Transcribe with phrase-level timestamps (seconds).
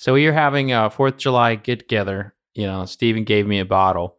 [0.00, 2.34] So we are having a Fourth of July get together.
[2.54, 4.16] You know, Steven gave me a bottle,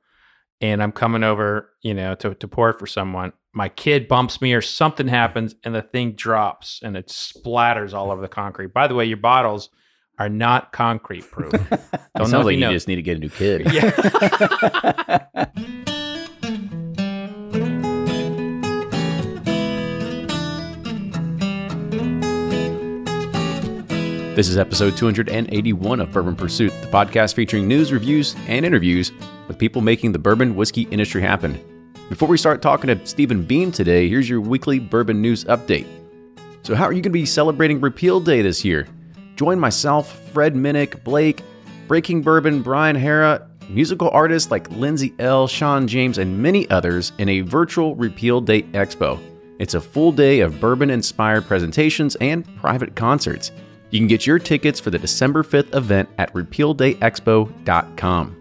[0.62, 3.34] and I'm coming over, you know, to, to pour it for someone.
[3.52, 8.12] My kid bumps me or something happens, and the thing drops and it splatters all
[8.12, 8.76] over the concrete.
[8.76, 9.72] By the way, your bottles
[10.20, 11.52] are not concrete proof.
[11.70, 12.74] Don't It sounds like you you know.
[12.74, 13.66] just need to get a new kid.
[13.74, 15.48] Yeah.
[24.42, 29.12] This is episode 281 of Bourbon Pursuit, the podcast featuring news, reviews, and interviews
[29.48, 31.64] with people making the bourbon whiskey industry happen.
[32.10, 35.86] Before we start talking to Stephen Beam today, here's your weekly bourbon news update.
[36.64, 38.88] So, how are you going to be celebrating Repeal Day this year?
[39.36, 41.44] Join myself, Fred Minnick, Blake,
[41.88, 47.30] Breaking Bourbon, Brian Hara, musical artists like Lindsay Ell, Sean James, and many others in
[47.30, 49.20] a virtual Repeal Day Expo.
[49.60, 53.52] It's a full day of bourbon inspired presentations and private concerts.
[53.92, 58.38] You can get your tickets for the December 5th event at repealdayexpo.com.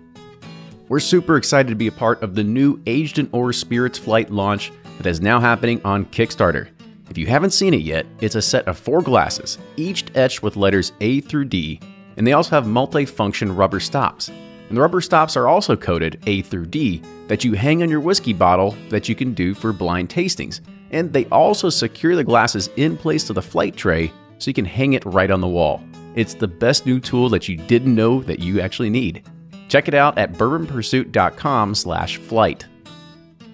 [0.89, 4.31] We're super excited to be a part of the new Aged in Ore Spirits flight
[4.31, 6.69] launch that is now happening on Kickstarter.
[7.11, 10.55] If you haven't seen it yet, it's a set of four glasses, each etched with
[10.55, 11.81] letters A through D,
[12.17, 14.29] and they also have multi-function rubber stops.
[14.29, 17.99] And the rubber stops are also coated A through D that you hang on your
[17.99, 20.61] whiskey bottle that you can do for blind tastings.
[20.93, 24.65] And they also secure the glasses in place to the flight tray so you can
[24.65, 25.81] hang it right on the wall.
[26.17, 29.23] It's the best new tool that you didn't know that you actually need.
[29.69, 32.67] Check it out at bourbonpursuit.com/flight.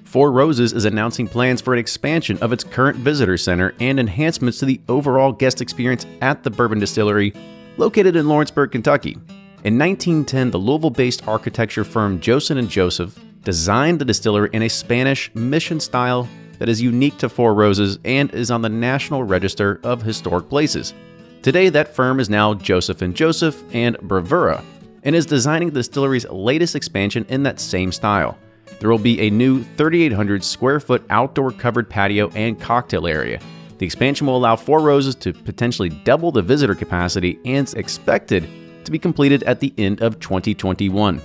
[0.05, 4.59] Four Roses is announcing plans for an expansion of its current visitor center and enhancements
[4.61, 7.34] to the overall guest experience at the Bourbon Distillery,
[7.77, 9.19] located in Lawrenceburg, Kentucky.
[9.64, 15.34] In 1910, the Louisville-based architecture firm Joseph and Joseph designed the distillery in a Spanish
[15.34, 20.03] mission style that is unique to Four Roses and is on the National Register of
[20.03, 20.95] Historic Places.
[21.43, 24.65] Today, that firm is now Joseph and Joseph and Bravura,
[25.03, 28.37] and is designing the distillery's latest expansion in that same style.
[28.81, 33.41] There will be a new 3,800 square foot outdoor covered patio and cocktail area.
[33.79, 38.48] The expansion will allow Four Roses to potentially double the visitor capacity and is expected
[38.85, 41.20] to be completed at the end of 2021.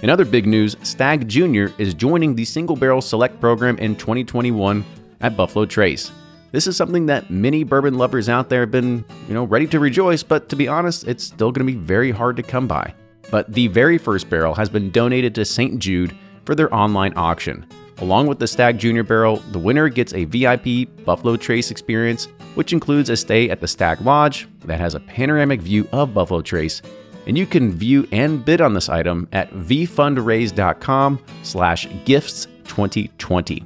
[0.00, 1.66] In other big news, Stag Jr.
[1.78, 4.84] is joining the Single Barrel Select program in 2021
[5.20, 6.10] at Buffalo Trace.
[6.50, 9.78] This is something that many bourbon lovers out there have been, you know, ready to
[9.78, 12.92] rejoice, but to be honest, it's still going to be very hard to come by.
[13.30, 15.78] But the very first barrel has been donated to St.
[15.78, 17.64] Jude for their online auction.
[17.98, 22.72] Along with the Stag Junior barrel, the winner gets a VIP Buffalo Trace experience, which
[22.72, 26.82] includes a stay at the Stag Lodge that has a panoramic view of Buffalo Trace
[27.26, 33.64] and you can view and bid on this item at vfundraise.com slash gifts 2020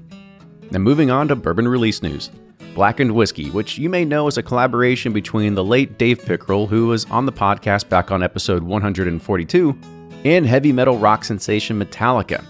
[0.70, 2.30] now moving on to bourbon release news.
[2.74, 6.88] Blackened whiskey which you may know is a collaboration between the late dave Pickerell who
[6.88, 9.78] was on the podcast back on episode 142
[10.24, 12.44] and heavy metal rock sensation metallica.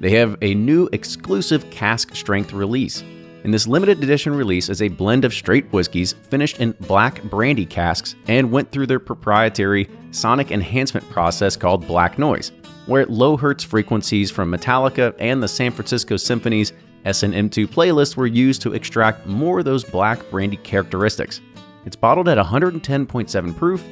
[0.00, 3.02] They have a new exclusive cask strength release.
[3.42, 7.64] And this limited edition release is a blend of straight whiskeys finished in black brandy
[7.64, 12.52] casks and went through their proprietary sonic enhancement process called Black Noise,
[12.86, 16.72] where low hertz frequencies from Metallica and the San Francisco Symphony's
[17.04, 21.40] S&M2 playlist were used to extract more of those black brandy characteristics.
[21.86, 23.84] It's bottled at 110.7 proof,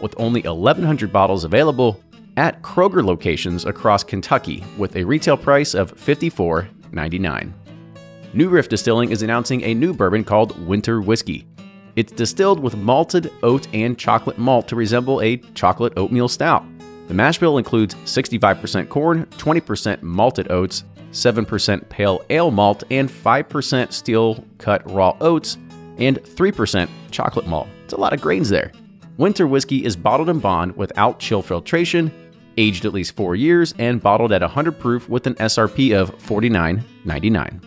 [0.00, 2.00] with only 1,100 bottles available
[2.36, 7.52] at Kroger locations across Kentucky, with a retail price of $54.99.
[8.34, 11.46] New Riff Distilling is announcing a new bourbon called Winter Whiskey.
[11.94, 16.64] It's distilled with malted oat and chocolate malt to resemble a chocolate oatmeal stout.
[17.08, 23.92] The mash bill includes 65% corn, 20% malted oats, 7% pale ale malt, and 5%
[23.92, 25.58] steel cut raw oats,
[25.98, 27.68] and 3% chocolate malt.
[27.84, 28.72] It's a lot of grains there.
[29.18, 32.10] Winter whiskey is bottled in bond without chill filtration,
[32.56, 37.62] aged at least four years, and bottled at 100 proof with an SRP of $49.99.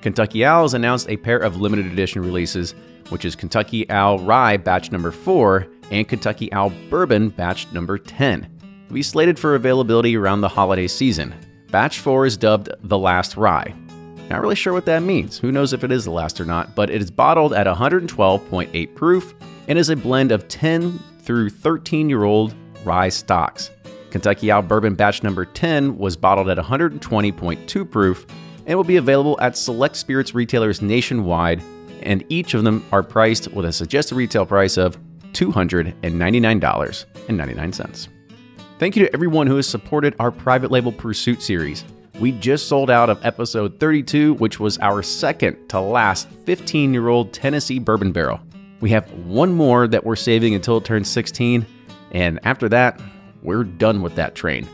[0.00, 2.74] Kentucky Owl has announced a pair of limited edition releases,
[3.10, 8.48] which is Kentucky Owl Rye Batch Number 4 and Kentucky Owl Bourbon Batch Number 10.
[8.88, 11.34] They'll be slated for availability around the holiday season.
[11.70, 13.74] Batch 4 is dubbed the Last Rye.
[14.30, 15.38] Not really sure what that means.
[15.38, 18.94] Who knows if it is the last or not, but it is bottled at 112.8
[18.94, 19.34] proof
[19.66, 22.54] and is a blend of 10 through 13 year old
[22.84, 23.70] rye stocks.
[24.10, 28.26] Kentucky Owl Bourbon Batch Number 10 was bottled at 120.2 proof
[28.66, 31.60] and will be available at select spirits retailers nationwide,
[32.02, 34.96] and each of them are priced with a suggested retail price of
[35.32, 38.08] $299.99.
[38.78, 41.84] Thank you to everyone who has supported our private label pursuit series.
[42.18, 47.08] We just sold out of episode 32, which was our second to last 15 year
[47.08, 48.40] old Tennessee bourbon barrel.
[48.80, 51.64] We have one more that we're saving until it turns 16,
[52.12, 53.00] And after that,
[53.42, 54.68] we're done with that train.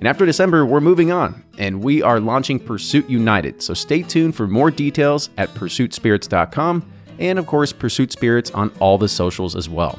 [0.00, 3.62] And after December, we're moving on and we are launching Pursuit United.
[3.62, 8.96] So stay tuned for more details at pursuitspirits.com and, of course, Pursuit Spirits on all
[8.96, 9.98] the socials as well.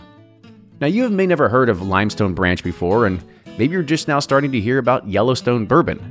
[0.80, 3.24] Now, you may never heard of Limestone Branch before, and
[3.60, 6.02] maybe you're just now starting to hear about Yellowstone Bourbon.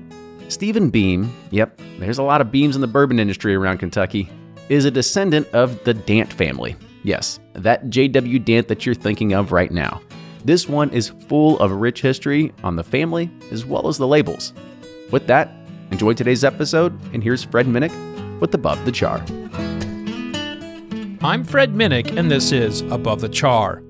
[0.48, 4.31] Stephen Beam, yep, there's a lot of beams in the bourbon industry around Kentucky,
[4.69, 6.76] is a descendant of the Dant family.
[7.02, 8.38] Yes, that J.W.
[8.38, 10.00] Dant that you're thinking of right now.
[10.44, 14.54] This one is full of rich history on the family as well as the labels.
[15.10, 15.50] With that,
[15.90, 17.92] enjoy today's episode, and here's Fred Minnick
[18.40, 19.19] with Above the Char.
[21.22, 23.82] I'm Fred Minnick, and this is Above the Char.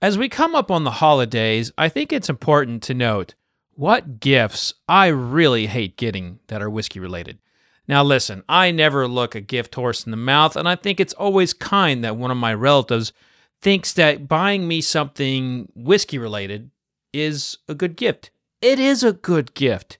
[0.00, 3.34] As we come up on the holidays, I think it's important to note
[3.74, 7.38] what gifts I really hate getting that are whiskey related.
[7.86, 11.12] Now, listen, I never look a gift horse in the mouth, and I think it's
[11.12, 13.12] always kind that one of my relatives
[13.60, 16.70] thinks that buying me something whiskey related
[17.12, 18.30] is a good gift.
[18.60, 19.98] It is a good gift.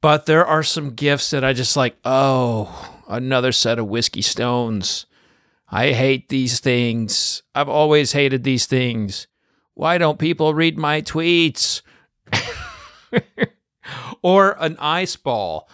[0.00, 5.06] But there are some gifts that I just like, oh, another set of whiskey stones.
[5.68, 7.42] I hate these things.
[7.54, 9.26] I've always hated these things.
[9.72, 11.82] Why don't people read my tweets?
[14.22, 15.68] or an ice ball.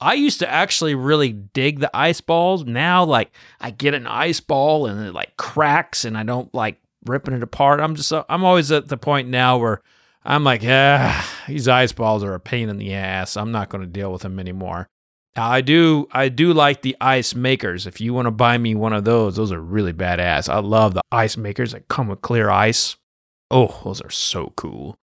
[0.00, 2.64] I used to actually really dig the ice balls.
[2.64, 6.80] Now, like, I get an ice ball and it like cracks and I don't like
[7.06, 7.80] ripping it apart.
[7.80, 9.80] I'm just, uh, I'm always at the point now where
[10.24, 13.36] I'm like, yeah, these ice balls are a pain in the ass.
[13.36, 14.88] I'm not going to deal with them anymore.
[15.36, 17.86] Now, I do, I do like the ice makers.
[17.86, 20.48] If you want to buy me one of those, those are really badass.
[20.48, 22.96] I love the ice makers that come with clear ice.
[23.50, 24.96] Oh, those are so cool.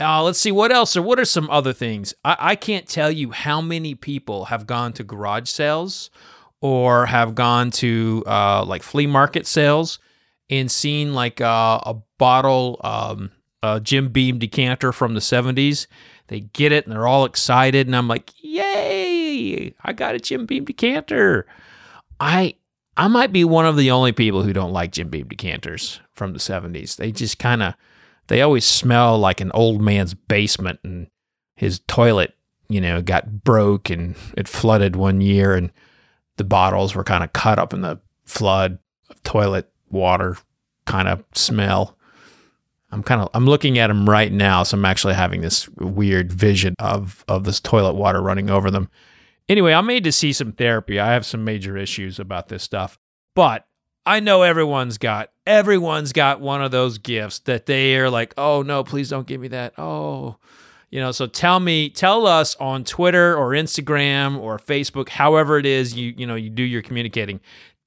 [0.00, 2.14] Uh, let's see what else or what are some other things.
[2.24, 6.10] I, I can't tell you how many people have gone to garage sales
[6.60, 9.98] or have gone to uh, like flea market sales
[10.50, 15.86] and seen like uh, a bottle, um, a Jim Beam decanter from the 70s.
[16.28, 19.74] They get it and they're all excited, and I'm like, "Yay!
[19.82, 21.46] I got a Jim Beam decanter."
[22.20, 22.56] I
[22.98, 26.34] I might be one of the only people who don't like Jim Beam decanters from
[26.34, 26.96] the 70s.
[26.96, 27.74] They just kind of
[28.28, 31.08] they always smell like an old man's basement and
[31.56, 32.34] his toilet,
[32.68, 35.72] you know, got broke and it flooded one year and
[36.36, 38.78] the bottles were kind of cut up in the flood
[39.10, 40.36] of toilet water
[40.86, 41.96] kind of smell.
[42.90, 46.32] I'm kind of I'm looking at them right now, so I'm actually having this weird
[46.32, 48.88] vision of of this toilet water running over them.
[49.48, 50.98] Anyway, I'm made to see some therapy.
[50.98, 52.98] I have some major issues about this stuff.
[53.34, 53.66] But
[54.06, 58.62] I know everyone's got everyone's got one of those gifts that they are like, "Oh
[58.62, 60.36] no, please don't give me that." Oh,
[60.90, 65.66] you know, so tell me, tell us on Twitter or Instagram or Facebook, however it
[65.66, 67.40] is you you know you do your communicating.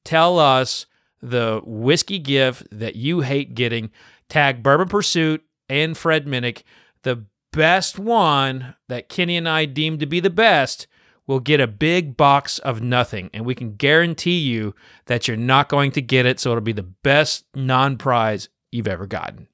[0.03, 0.85] Tell us
[1.21, 3.91] the whiskey gift that you hate getting.
[4.29, 6.63] Tag Bourbon Pursuit and Fred Minnick.
[7.03, 10.87] The best one that Kenny and I deem to be the best
[11.27, 13.29] will get a big box of nothing.
[13.33, 14.75] And we can guarantee you
[15.05, 16.39] that you're not going to get it.
[16.39, 19.47] So it'll be the best non prize you've ever gotten.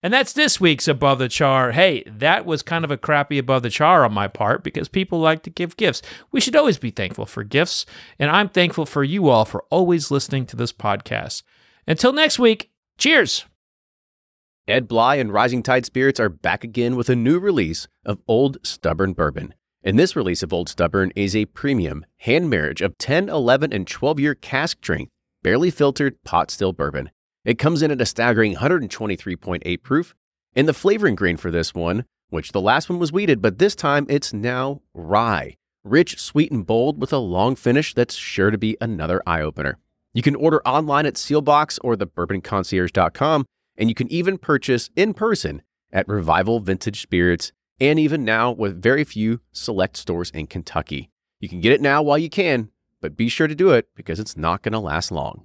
[0.00, 1.72] And that's this week's Above the Char.
[1.72, 5.18] Hey, that was kind of a crappy Above the Char on my part because people
[5.18, 6.02] like to give gifts.
[6.30, 7.84] We should always be thankful for gifts.
[8.18, 11.42] And I'm thankful for you all for always listening to this podcast.
[11.88, 13.44] Until next week, cheers.
[14.68, 18.58] Ed Bly and Rising Tide Spirits are back again with a new release of Old
[18.62, 19.54] Stubborn Bourbon.
[19.82, 23.86] And this release of Old Stubborn is a premium hand marriage of 10, 11, and
[23.86, 25.10] 12 year cask strength,
[25.42, 27.10] barely filtered pot still bourbon.
[27.44, 30.14] It comes in at a staggering 123.8 proof.
[30.56, 33.76] And the flavoring grain for this one, which the last one was wheated, but this
[33.76, 35.54] time it's now rye.
[35.84, 39.78] Rich, sweet, and bold with a long finish that's sure to be another eye opener.
[40.12, 45.62] You can order online at Seelbach's or thebourbonconcierge.com, and you can even purchase in person
[45.92, 51.10] at Revival Vintage Spirits and even now with very few select stores in Kentucky.
[51.40, 52.70] You can get it now while you can,
[53.00, 55.44] but be sure to do it because it's not going to last long.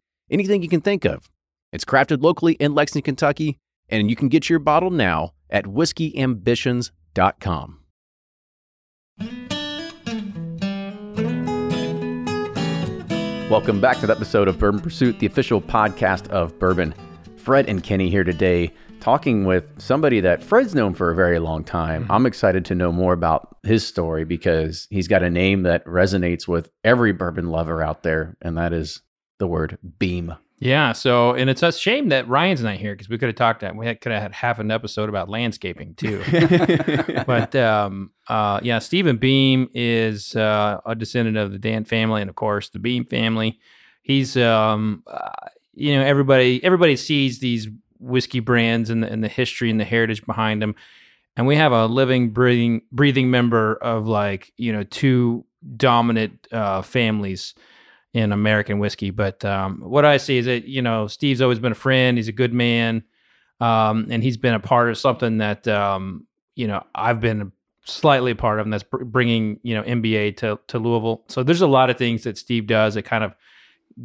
[0.31, 1.29] anything you can think of.
[1.71, 3.59] It's crafted locally in Lexington, Kentucky,
[3.89, 7.77] and you can get your bottle now at whiskeyambitions.com.
[13.49, 16.95] Welcome back to the episode of Bourbon Pursuit, the official podcast of bourbon.
[17.35, 18.71] Fred and Kenny here today
[19.01, 22.03] talking with somebody that Fred's known for a very long time.
[22.03, 22.11] Mm-hmm.
[22.11, 26.47] I'm excited to know more about his story because he's got a name that resonates
[26.47, 29.01] with every bourbon lover out there, and that is
[29.41, 30.35] the word beam.
[30.59, 30.91] Yeah.
[30.91, 33.61] So, and it's a shame that Ryan's not here because we could have talked.
[33.61, 36.23] That we could have had half an episode about landscaping too.
[37.25, 42.29] but um, uh, yeah, Stephen Beam is uh, a descendant of the Dant family, and
[42.29, 43.59] of course the Beam family.
[44.03, 45.31] He's um, uh,
[45.73, 47.67] you know everybody everybody sees these
[47.99, 50.75] whiskey brands and the, and the history and the heritage behind them,
[51.35, 55.43] and we have a living, breathing, breathing member of like you know two
[55.75, 57.55] dominant uh, families
[58.13, 59.09] in American whiskey.
[59.09, 62.17] But um, what I see is that you know Steve's always been a friend.
[62.17, 63.03] He's a good man,
[63.59, 67.51] um, and he's been a part of something that um, you know I've been
[67.85, 71.23] slightly a part of, and that's br- bringing you know NBA to to Louisville.
[71.27, 73.33] So there's a lot of things that Steve does that kind of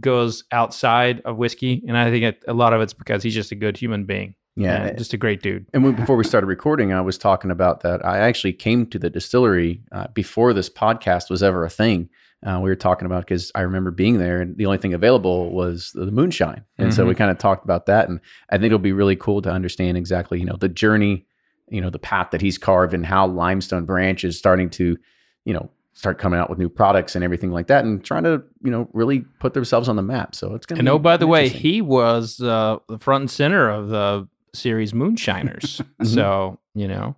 [0.01, 3.57] goes outside of whiskey, and I think a lot of it's because he's just a
[3.57, 4.35] good human being.
[4.59, 4.87] Yeah.
[4.87, 5.67] and just a great dude.
[5.75, 8.03] And when, before we started recording, I was talking about that.
[8.07, 12.09] I actually came to the distillery uh, before this podcast was ever a thing.
[12.45, 15.51] Uh, we were talking about because I remember being there, and the only thing available
[15.51, 18.09] was the, the moonshine, and so we kind of talked about that.
[18.09, 21.27] And I think it'll be really cool to understand exactly, you know, the journey,
[21.69, 24.97] you know, the path that he's carved, and how Limestone Branch is starting to,
[25.45, 28.43] you know, start coming out with new products and everything like that, and trying to,
[28.63, 30.35] you know, really put themselves on the map.
[30.35, 30.81] So it's gonna.
[30.81, 34.29] And be oh, by the way, he was uh, the front and center of the
[34.53, 35.81] series Moonshiners.
[36.05, 37.17] so you know,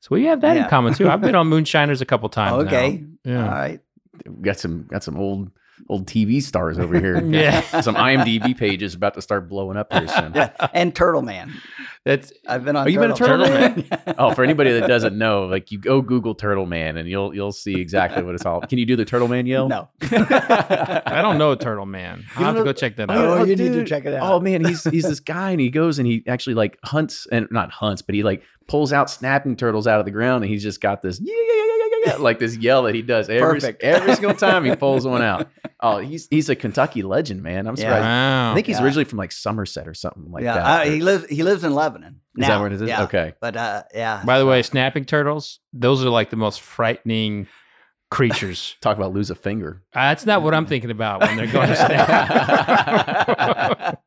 [0.00, 1.08] so we have that in common too.
[1.08, 2.64] I've been on Moonshiners a couple times.
[2.64, 2.68] now.
[2.68, 3.04] Okay.
[3.24, 3.44] Yeah.
[3.44, 3.80] All right.
[4.42, 5.50] Got some got some old
[5.88, 7.20] old TV stars over here.
[7.24, 7.60] Yeah.
[7.82, 10.32] some IMDb pages about to start blowing up here soon.
[10.34, 10.50] Yeah.
[10.74, 11.54] And Turtle Man.
[12.04, 12.86] That's I've been on.
[12.86, 14.14] Oh, you been a Turtle, Turtle Man.
[14.18, 17.52] Oh, for anybody that doesn't know, like you go Google Turtle Man and you'll you'll
[17.52, 18.60] see exactly what it's all.
[18.62, 19.68] Can you do the Turtle Man yell?
[19.68, 19.88] No.
[20.02, 22.24] I don't know Turtle Man.
[22.36, 23.38] I'll have to go check that Oh, out.
[23.40, 24.32] Oh, you need to check it out.
[24.32, 27.46] Oh man, he's he's this guy and he goes and he actually like hunts and
[27.50, 30.62] not hunts, but he like pulls out snapping turtles out of the ground and he's
[30.62, 33.28] just got this yeah yeah yeah yeah yeah, yeah like this yell that he does
[33.28, 33.82] every Perfect.
[33.82, 35.48] every single time he pulls one out.
[35.80, 37.66] Oh, he's he's a Kentucky legend, man.
[37.66, 37.82] I'm Yeah.
[37.82, 38.02] surprised.
[38.04, 38.52] Wow.
[38.52, 38.84] I think he's Yeah.
[38.84, 40.54] originally from like Somerset or something like yeah.
[40.54, 40.64] that.
[40.66, 41.26] I- Or- he lives.
[41.26, 42.20] He lives in Lebanon.
[42.36, 42.58] Is that now.
[42.60, 42.82] where it is?
[42.82, 43.02] Yeah.
[43.04, 43.34] Okay.
[43.40, 44.22] But uh, yeah.
[44.24, 47.46] By the way, snapping turtles, those are like the most frightening
[48.10, 48.76] creatures.
[48.80, 49.82] Talk about lose a finger.
[49.94, 51.76] Uh, That's not what I'm thinking about when they're going to
[52.76, 54.00] snap.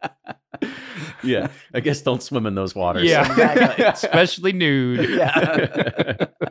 [1.24, 3.04] Yeah, I guess don't swim in those waters.
[3.04, 3.86] yeah, Exactly.
[3.86, 5.10] especially nude.
[5.10, 6.26] Yeah.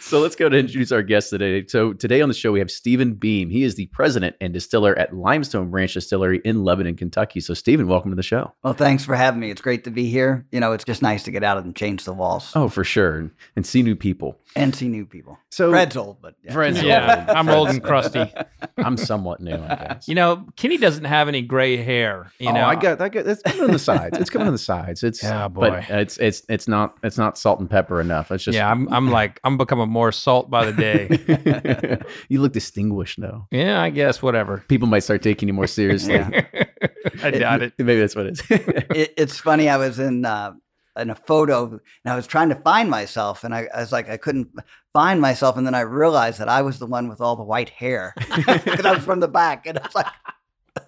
[0.00, 1.66] so let's go to introduce our guest today.
[1.66, 3.50] So today on the show we have Stephen Beam.
[3.50, 7.40] He is the president and distiller at Limestone Branch Distillery in Lebanon, Kentucky.
[7.40, 8.52] So Stephen, welcome to the show.
[8.62, 9.50] well, thanks for having me.
[9.50, 10.46] It's great to be here.
[10.52, 13.16] You know, it's just nice to get out and change the walls Oh, for sure,
[13.18, 14.38] and, and see new people.
[14.56, 15.38] and see new people.
[15.50, 16.52] So Fred's old, but yeah.
[16.52, 17.36] Fred's Yeah, old.
[17.36, 18.32] I'm old and crusty.
[18.78, 20.08] I'm somewhat new, I guess.
[20.08, 22.32] You know, Kenny doesn't have any gray hair.
[22.38, 23.26] You oh, know, I got, I got.
[23.26, 24.18] It's coming on the sides.
[24.18, 25.02] It's coming on the sides.
[25.02, 25.70] It's, Yeah, boy.
[25.70, 28.30] but it's, it's, it's not, it's not salt and pepper enough.
[28.30, 32.02] It's just, yeah, I'm, I'm like, I'm becoming more salt by the day.
[32.28, 33.46] you look distinguished though.
[33.50, 34.64] yeah, I guess whatever.
[34.68, 36.18] People might start taking you more seriously.
[37.22, 37.74] I doubt it.
[37.78, 38.42] Maybe that's what it is.
[38.50, 39.68] it, it's funny.
[39.68, 40.54] I was in uh,
[40.96, 44.08] in a photo and I was trying to find myself, and I, I was like,
[44.08, 44.48] I couldn't
[44.94, 47.68] find myself, and then I realized that I was the one with all the white
[47.68, 50.06] hair because I was from the back, and I was like,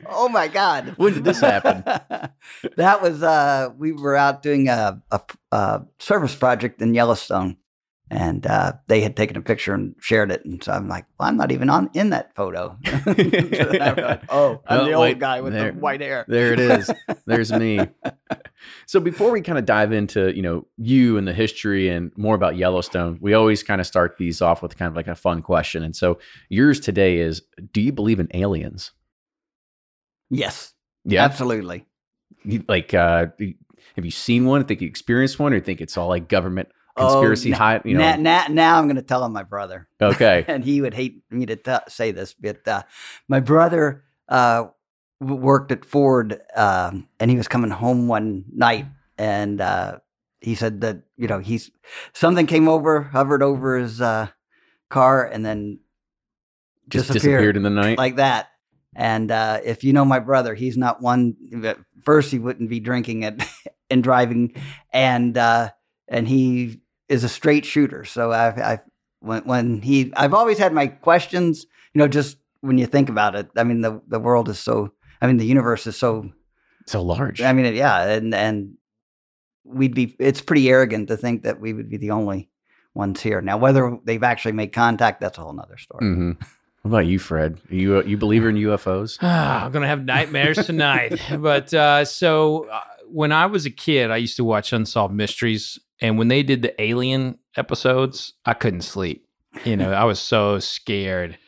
[0.06, 0.94] Oh my God!
[0.96, 1.82] when did this happen?
[2.76, 5.20] that was uh, we were out doing a, a,
[5.52, 7.56] a service project in Yellowstone,
[8.10, 11.28] and uh, they had taken a picture and shared it, and so I'm like, well,
[11.28, 12.76] I'm not even on in that photo.
[12.84, 16.00] So then I realized, oh, I'm Well, the old wait, guy with there- the white
[16.00, 16.24] hair.
[16.28, 16.90] There it is.
[17.26, 17.80] There's me.
[18.86, 22.34] So before we kind of dive into, you know, you and the history and more
[22.34, 25.42] about Yellowstone, we always kind of start these off with kind of like a fun
[25.42, 25.82] question.
[25.82, 28.92] And so yours today is do you believe in aliens?
[30.30, 30.72] Yes,
[31.04, 31.24] Yeah.
[31.24, 31.86] absolutely.
[32.68, 33.26] Like uh
[33.96, 34.64] have you seen one?
[34.64, 38.00] Think you experienced one or think it's all like government conspiracy Oh, high, you know?
[38.00, 40.44] now, now, now I'm going to tell him my brother, okay.
[40.48, 42.82] and he would hate me to t- say this, but uh,
[43.28, 44.64] my brother uh,
[45.20, 48.86] worked at Ford, um, and he was coming home one night,
[49.18, 49.98] and uh,
[50.40, 51.70] he said that you know he's
[52.12, 54.28] something came over, hovered over his uh,
[54.90, 55.80] car, and then
[56.88, 57.98] Just disappeared, disappeared in the night.
[57.98, 58.48] like that.
[58.94, 61.34] And uh, if you know my brother, he's not one.
[62.02, 63.42] First, he wouldn't be drinking it
[63.90, 64.54] and driving,
[64.92, 65.70] and uh,
[66.08, 68.04] and he is a straight shooter.
[68.04, 68.80] So I've, I've
[69.20, 71.66] when when he I've always had my questions.
[71.94, 74.92] You know, just when you think about it, I mean the the world is so.
[75.20, 76.30] I mean the universe is so.
[76.86, 77.40] So large.
[77.42, 78.74] I mean, yeah, and and
[79.64, 80.14] we'd be.
[80.20, 82.48] It's pretty arrogant to think that we would be the only
[82.94, 83.40] ones here.
[83.40, 86.04] Now, whether they've actually made contact, that's a whole nother story.
[86.06, 86.32] hmm
[86.82, 87.60] What about you, Fred?
[87.70, 89.18] Are you you believer in UFOs?
[89.22, 91.20] I'm gonna have nightmares tonight.
[91.38, 95.78] but uh, so uh, when I was a kid, I used to watch Unsolved Mysteries,
[96.00, 99.26] and when they did the Alien episodes, I couldn't sleep.
[99.64, 101.38] You know, I was so scared.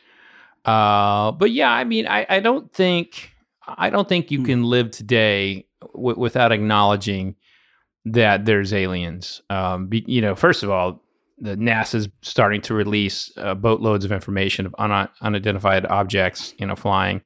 [0.65, 3.31] Uh, but yeah, I mean, I, I don't think
[3.67, 4.45] I don't think you Hmm.
[4.45, 7.35] can live today w- without acknowledging
[8.05, 9.41] that there's aliens.
[9.49, 11.01] Um, be, you know, first of all,
[11.37, 16.75] the NASA's starting to release uh, boatloads of information of un- unidentified objects, you know,
[16.75, 17.21] flying.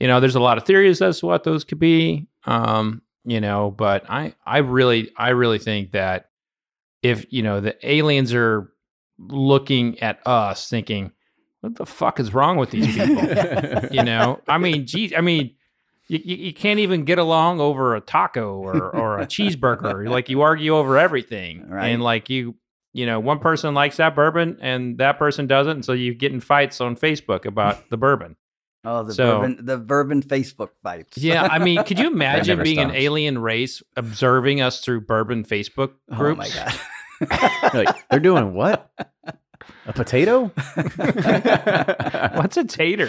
[0.00, 2.26] You know, there's a lot of theories as to what those could be.
[2.46, 6.30] Um, you know, but I, I really, I really think that
[7.04, 8.72] if you know the aliens are
[9.18, 11.12] looking at us, thinking,
[11.60, 13.22] "What the fuck is wrong with these people?"
[13.92, 15.54] you know, I mean, geez, I mean,
[16.08, 20.08] you, you, can't even get along over a taco or, or a cheeseburger.
[20.16, 21.88] like you argue over everything, Right.
[21.88, 22.56] and like you,
[22.92, 26.32] you know, one person likes that bourbon and that person doesn't, and so you get
[26.32, 28.36] in fights on Facebook about the bourbon.
[28.86, 31.16] Oh, the So- bourbon, the bourbon Facebook fights.
[31.16, 35.92] Yeah, I mean, could you imagine being an alien race observing us through bourbon Facebook
[36.12, 36.38] Oh groups?
[36.38, 36.78] my god.
[37.74, 38.90] Like, they're doing what?
[39.86, 40.46] A potato?
[42.36, 43.08] What's a tater?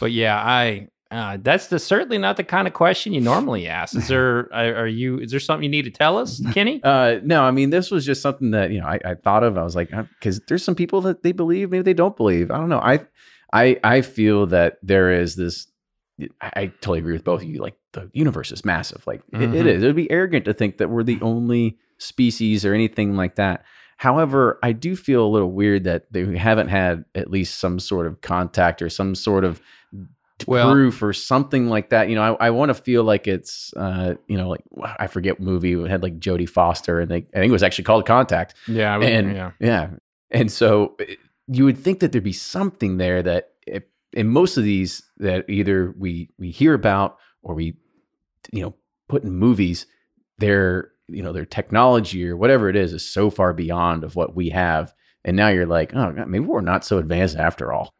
[0.00, 3.94] but yeah, I uh, that's the certainly not the kind of question you normally ask.
[3.96, 6.80] Is there are, you is there something you need to tell us, Kenny?
[6.84, 9.56] Uh, no, I mean this was just something that you know I, I thought of.
[9.56, 12.50] I was like, because there's some people that they believe, maybe they don't believe.
[12.50, 12.80] I don't know.
[12.80, 13.00] I
[13.52, 15.68] I I feel that there is this.
[16.40, 17.60] I, I totally agree with both of you.
[17.60, 19.06] Like the universe is massive.
[19.06, 19.66] Like it, it Mhm.
[19.66, 19.82] is.
[19.82, 23.64] It would be arrogant to think that we're the only species or anything like that.
[23.96, 28.06] However, I do feel a little weird that they haven't had at least some sort
[28.06, 29.60] of contact or some sort of
[30.46, 32.08] Well- proof or something like that.
[32.08, 34.64] You know, I, I want to feel like it's, uh, you know, like
[34.98, 37.84] I forget movie it had like Jodie Foster, and they, I think it was actually
[37.84, 38.54] called Contact.
[38.66, 39.50] Yeah, I And yeah.
[39.60, 39.90] yeah,
[40.30, 41.14] and so eh,
[41.46, 45.48] you would think that there'd be something there that, if, in most of these, that
[45.48, 47.76] either we we hear about or we,
[48.50, 48.74] you know,
[49.08, 49.86] put in movies,
[50.38, 54.34] their you know their technology or whatever it is is so far beyond of what
[54.34, 57.92] we have, and now you're like, oh, maybe we're not so advanced after all.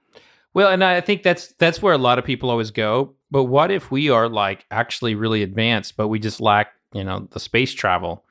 [0.54, 3.14] Well, and I think that's that's where a lot of people always go.
[3.30, 7.28] But what if we are like actually really advanced, but we just lack, you know,
[7.32, 8.24] the space travel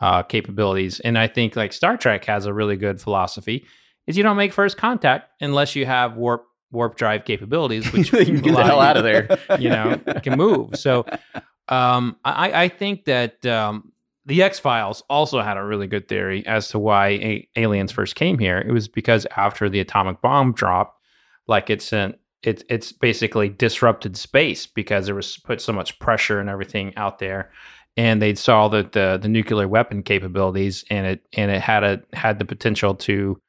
[0.00, 1.00] uh, capabilities?
[1.00, 3.66] And I think like Star Trek has a really good philosophy:
[4.06, 8.24] is you don't make first contact unless you have warp warp drive capabilities, which you
[8.24, 9.38] can get the hell out of there.
[9.58, 10.76] you know, can move.
[10.76, 11.04] So
[11.68, 13.92] um, I, I think that um,
[14.28, 18.14] the X Files also had a really good theory as to why a- aliens first
[18.14, 18.58] came here.
[18.58, 21.00] It was because after the atomic bomb dropped,
[21.46, 26.40] like it's an it's it's basically disrupted space because there was put so much pressure
[26.40, 27.50] and everything out there.
[27.96, 32.02] And they saw that the the nuclear weapon capabilities and it and it had a
[32.12, 33.40] had the potential to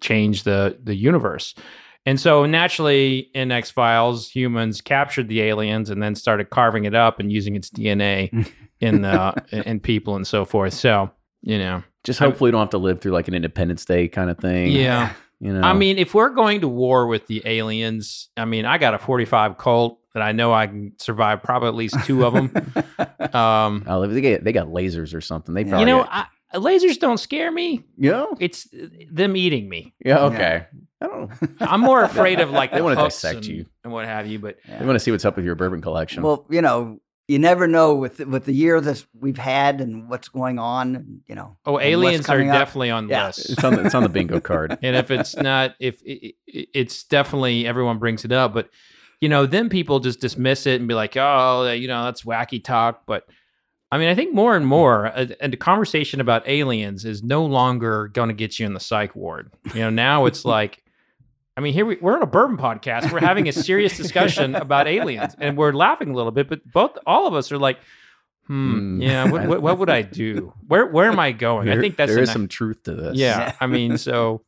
[0.00, 1.56] change the the universe.
[2.06, 6.94] And so naturally in X Files, humans captured the aliens and then started carving it
[6.94, 8.48] up and using its DNA
[8.80, 9.34] in the
[9.66, 10.74] in people and so forth.
[10.74, 11.10] So,
[11.42, 11.82] you know.
[12.02, 14.72] Just hopefully we don't have to live through like an Independence Day kind of thing.
[14.72, 15.12] Yeah.
[15.42, 18.76] You know, I mean, if we're going to war with the aliens, I mean, I
[18.76, 22.34] got a 45 Colt that I know I can survive probably at least two of
[22.34, 22.52] them.
[23.34, 25.54] um, oh, they got they got lasers or something.
[25.54, 27.84] They probably you know, got- I, lasers don't scare me.
[27.96, 28.68] you know, It's
[29.10, 29.94] them eating me.
[30.04, 30.66] yeah, okay.
[31.02, 31.30] I don't.
[31.42, 31.48] know.
[31.60, 33.66] I'm more afraid of like They the wanna hooks dissect and, you.
[33.84, 34.38] and what have you.
[34.38, 36.22] But I want to see what's up with your bourbon collection.
[36.22, 40.28] Well, you know, you never know with with the year that we've had and what's
[40.28, 41.22] going on.
[41.28, 42.58] You know, oh, and what's aliens are coming up.
[42.58, 43.26] definitely on the Yeah.
[43.28, 43.50] list.
[43.50, 44.76] it's on the, it's on the bingo card.
[44.82, 48.68] and if it's not if it, it, it's definitely everyone brings it up but
[49.20, 52.62] you know then people just dismiss it and be like oh you know that's wacky
[52.62, 53.24] talk but
[53.92, 58.08] i mean i think more and more a, a conversation about aliens is no longer
[58.08, 60.82] going to get you in the psych ward you know now it's like
[61.56, 64.86] i mean here we, we're on a bourbon podcast we're having a serious discussion about
[64.88, 67.78] aliens and we're laughing a little bit but both all of us are like
[68.46, 69.02] hmm, Hmm.
[69.02, 72.12] yeah what, what, what would i do where where am i going i think that's
[72.12, 73.16] there a some truth to this.
[73.16, 74.42] yeah i mean so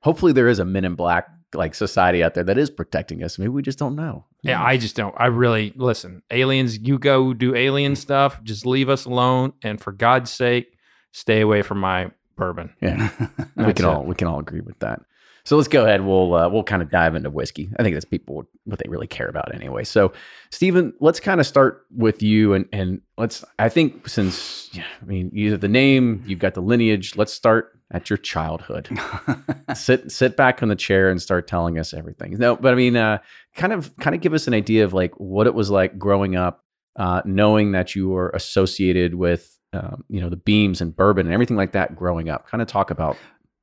[0.00, 3.38] Hopefully, there is a Men in Black like society out there that is protecting us.
[3.38, 4.26] Maybe we just don't know.
[4.42, 5.14] Yeah, I just don't.
[5.18, 6.22] I really listen.
[6.30, 8.42] Aliens, you go do alien stuff.
[8.44, 10.76] Just leave us alone, and for God's sake,
[11.12, 12.72] stay away from my bourbon.
[12.80, 13.10] yeah.
[13.56, 13.88] we can it.
[13.88, 15.00] all we can all agree with that.
[15.48, 16.04] So let's go ahead.
[16.04, 17.70] We'll uh, we'll kind of dive into whiskey.
[17.78, 19.82] I think that's people what they really care about anyway.
[19.84, 20.12] So,
[20.50, 23.44] Stephen, let's kind of start with you and and let's.
[23.58, 27.16] I think since yeah, I mean you have the name, you've got the lineage.
[27.16, 28.90] Let's start at your childhood.
[29.74, 32.36] sit sit back on the chair and start telling us everything.
[32.36, 33.16] No, but I mean, uh,
[33.58, 36.36] kind of kind of give us an idea of like what it was like growing
[36.36, 36.64] up,
[36.96, 41.34] uh, knowing that you were associated with um, you know the beams and bourbon and
[41.34, 42.48] everything like that growing up.
[42.48, 43.16] Kind of talk about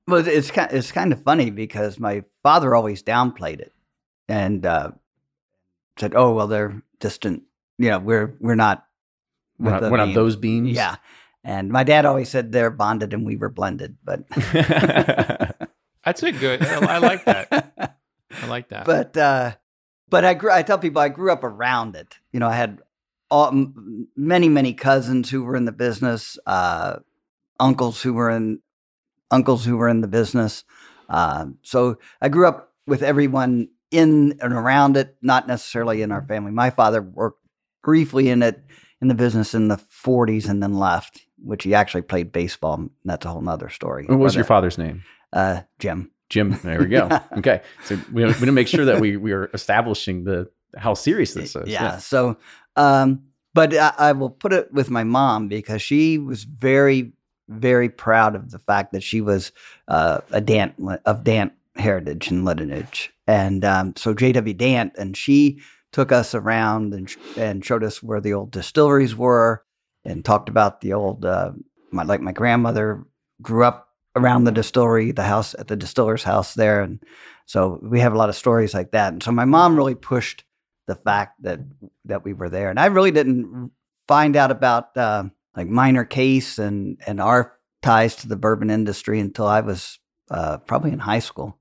[0.08, 3.74] Well, it's kind it's kind of funny because my father always downplayed it
[4.28, 4.92] and uh,
[5.98, 7.44] said, "Oh well, they're distant.
[7.78, 8.86] You know, we're we're not
[9.58, 10.70] we're not, we're not those beams.
[10.70, 10.98] Yeah,
[11.44, 14.24] and my dad always said they're bonded and we were blended, but
[16.06, 16.64] That's a good.
[16.64, 17.48] I, I like that.
[18.32, 18.86] I like that.
[18.86, 19.56] but uh,
[20.10, 20.52] but I grew.
[20.52, 22.18] I tell people I grew up around it.
[22.32, 22.80] You know, I had
[23.32, 26.98] all, m- many many cousins who were in the business, uh,
[27.60, 28.60] uncles who were in
[29.32, 30.64] uncles who were in the business.
[31.10, 36.22] Uh, so I grew up with everyone in and around it, not necessarily in our
[36.24, 36.52] family.
[36.52, 37.42] My father worked
[37.84, 38.64] briefly in it
[39.02, 42.90] in the business in the 40s and then left, which he actually played baseball.
[43.04, 44.06] That's a whole nother story.
[44.08, 45.04] what was your father's name?
[45.34, 46.12] uh, Jim?
[46.36, 46.60] Jim.
[46.64, 47.08] There we go.
[47.38, 51.34] okay, so we we to make sure that we we are establishing the how serious
[51.34, 51.70] this is.
[51.70, 51.98] yeah.
[51.98, 52.36] So,
[52.76, 57.14] um, but I, I will put it with my mom because she was very,
[57.48, 59.54] very proud of the fact that she was
[59.88, 64.54] uh, a Dant of Dant heritage and lineage, and um, so J.W.
[64.56, 65.62] Dant, and she
[65.94, 69.64] took us around and sh- and showed us where the old distilleries were,
[70.04, 71.54] and talked about the old, uh,
[71.92, 73.06] my, like my grandmother
[73.42, 73.85] grew up
[74.16, 77.02] around the distillery, the house at the distiller's house there, and
[77.46, 79.14] so we have a lot of stories like that.
[79.14, 80.44] And so my mom really pushed
[80.88, 81.60] the fact that
[82.06, 83.72] that we were there, and I really didn't
[84.08, 85.26] find out about uh,
[85.56, 90.00] like minor case and and our ties to the bourbon industry until I was
[90.30, 91.58] uh, probably in high school.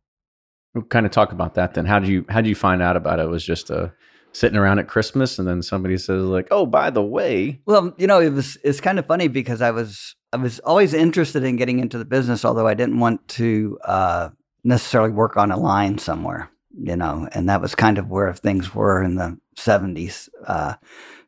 [0.74, 1.86] We'll kind of talk about that then.
[1.86, 3.24] How did you how did you find out about it?
[3.24, 3.88] it was just uh,
[4.34, 8.06] sitting around at Christmas, and then somebody says like, "Oh, by the way." Well, you
[8.06, 11.56] know, it was it's kind of funny because I was I was always interested in
[11.56, 14.28] getting into the business, although I didn't want to uh,
[14.64, 18.74] necessarily work on a line somewhere, you know, and that was kind of where things
[18.74, 20.28] were in the seventies.
[20.46, 20.74] Uh,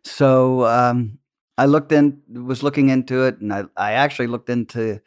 [0.02, 1.18] so um,
[1.58, 5.00] I looked in, was looking into it, and I I actually looked into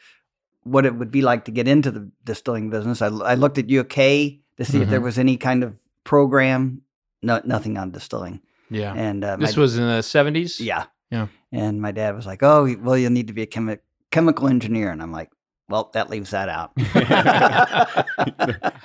[0.63, 3.01] what it would be like to get into the distilling business.
[3.01, 3.95] I, I looked at UK
[4.57, 5.03] to see if there Mhm.
[5.03, 6.81] was any kind of program.
[7.21, 8.41] No, nothing on distilling.
[8.69, 8.93] yeah.
[8.93, 10.59] And uh, my This was in the seventies.
[10.59, 10.85] yeah.
[11.11, 11.27] Yeah.
[11.51, 13.79] And my dad was like, "Oh, well, you'll need to be a chemi-
[14.11, 15.31] chemical engineer," and I'm like,
[15.67, 16.71] "Well, that leaves that out."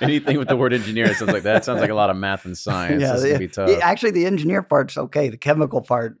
[0.01, 2.57] Anything with the word engineer sounds like that sounds like a lot of math and
[2.57, 3.01] science.
[3.01, 3.69] Yeah, this the- be tough.
[3.69, 5.29] Yeah, actually, the engineer part's okay.
[5.29, 6.17] The chemical part,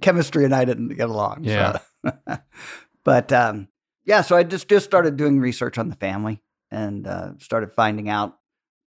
[0.00, 1.44] chemistry and I didn't get along.
[1.44, 1.78] Yeah.
[2.04, 2.38] So.
[3.04, 3.68] but um,
[4.04, 8.08] yeah, so I just just started doing research on the family and uh, started finding
[8.08, 8.36] out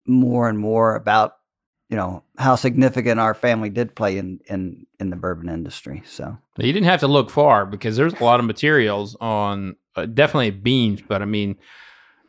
[0.05, 1.33] more and more about
[1.89, 6.03] you know how significant our family did play in in in the bourbon industry.
[6.05, 10.05] So You didn't have to look far because there's a lot of materials on uh,
[10.05, 11.55] definitely Beams, but I mean,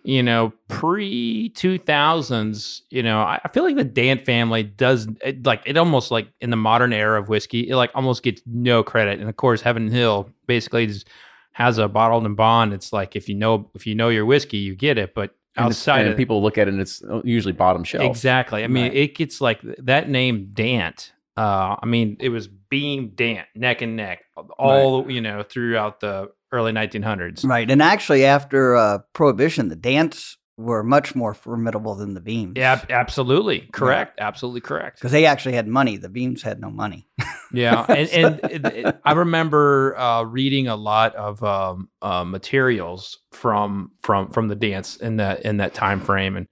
[0.04, 5.44] you know, pre 2000s, you know, I, I feel like the Dant family does it,
[5.44, 8.82] like it almost like in the modern era of whiskey, it like almost gets no
[8.82, 9.18] credit.
[9.18, 11.08] And of course, Heaven Hill basically just
[11.52, 12.72] has a bottled and bond.
[12.72, 16.00] It's like if you know if you know your whiskey, you get it, but outside
[16.02, 18.04] and of people look at it, and it's usually bottom shelf.
[18.04, 18.64] Exactly.
[18.64, 18.94] I mean, Right.
[18.96, 21.12] it gets like that name Dant.
[21.36, 24.20] Uh, I mean, it was Beam Dant, neck and neck,
[24.58, 27.44] all you know throughout the early 1900s.
[27.44, 32.54] right, and actually after uh, Prohibition, the Dants were much more formidable than the beams.
[32.56, 34.18] Yeah, absolutely correct.
[34.20, 34.98] Absolutely correct.
[34.98, 35.96] because they actually had money.
[35.96, 37.06] The beams had no money.
[37.50, 43.20] Yeah, and, and it, it- I remember uh, reading a lot of um, uh, materials
[43.32, 46.46] from from from the Dants in that in that time frame, and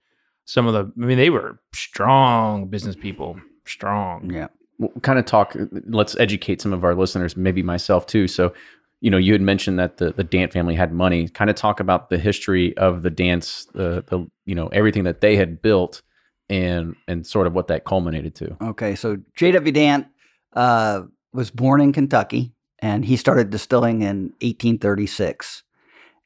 [0.45, 0.91] some of the.
[0.99, 3.39] I mean, they were strong business people.
[3.67, 4.31] Strong.
[4.33, 4.47] Yeah.
[4.79, 5.55] We'll kind of talk.
[5.87, 8.27] Let's educate some of our listeners, maybe myself too.
[8.27, 8.51] So,
[8.99, 11.27] you know, you had mentioned that the the Dant family had money.
[11.27, 15.21] Kind of talk about the history of the Dants, the the you know everything that
[15.21, 16.01] they had built,
[16.49, 18.57] and and sort of what that culminated to.
[18.61, 19.71] Okay, so J.W.
[19.71, 20.07] Dant
[20.53, 25.63] uh, was born in Kentucky, and he started distilling in 1836,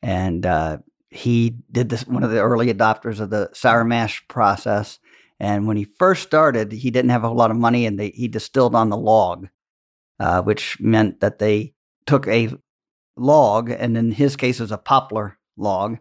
[0.02, 0.78] and uh,
[1.10, 5.00] he did this one of the early adopters of the sour mash process.
[5.42, 8.12] And when he first started, he didn't have a whole lot of money, and they,
[8.12, 9.50] he distilled on the log,
[10.20, 11.74] uh, which meant that they
[12.06, 12.50] took a
[13.16, 15.98] log, and in his case, it was a poplar log,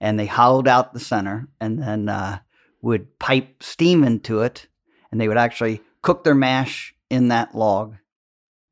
[0.00, 2.38] and they hollowed out the center, and then uh,
[2.82, 4.66] would pipe steam into it,
[5.10, 7.96] and they would actually cook their mash in that log,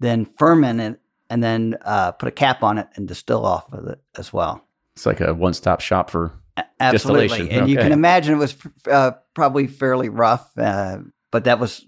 [0.00, 3.86] then ferment it, and then uh, put a cap on it and distill off of
[3.86, 4.66] it as well.
[4.94, 6.32] It's like a one-stop shop for
[6.78, 8.56] Absolutely, Distillation, and you can imagine it was
[8.90, 10.98] uh, probably fairly rough, uh,
[11.30, 11.86] but that was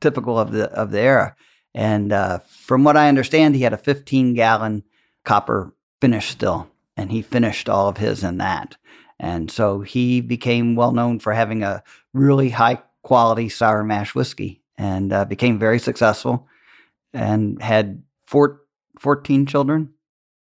[0.00, 1.34] typical of the of the era.
[1.76, 4.82] And uh, from what I understand, he had a 15 gallon
[5.24, 8.76] copper finish still, and he finished all of his in that.
[9.20, 11.82] And so he became well known for having a
[12.14, 16.48] really high quality sour mash whiskey, and uh, became very successful,
[17.12, 18.62] and had four,
[18.98, 19.92] 14 children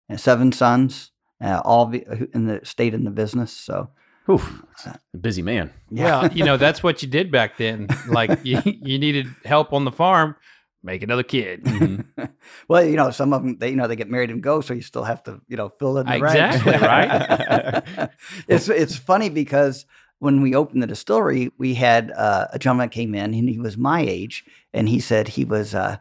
[0.07, 1.09] and seven sons,
[1.41, 3.51] uh, all in the stayed in the business.
[3.51, 3.89] So.
[4.27, 4.41] whew,
[4.85, 5.73] a busy man.
[5.89, 7.87] Well, you know, that's what you did back then.
[8.07, 10.35] Like you, you needed help on the farm,
[10.83, 11.63] make another kid.
[11.63, 12.05] Mhm.
[12.67, 14.73] Well, you know, some of them, they, you know, they get married and go, so
[14.73, 16.55] you still have to, you know, fill in the ranks.
[16.55, 18.09] Exactly, right?
[18.47, 19.85] it's it's funny because
[20.19, 23.77] when we opened the distillery, we had uh, a gentleman came in, and he was
[23.77, 25.97] my age, and he said he was uh,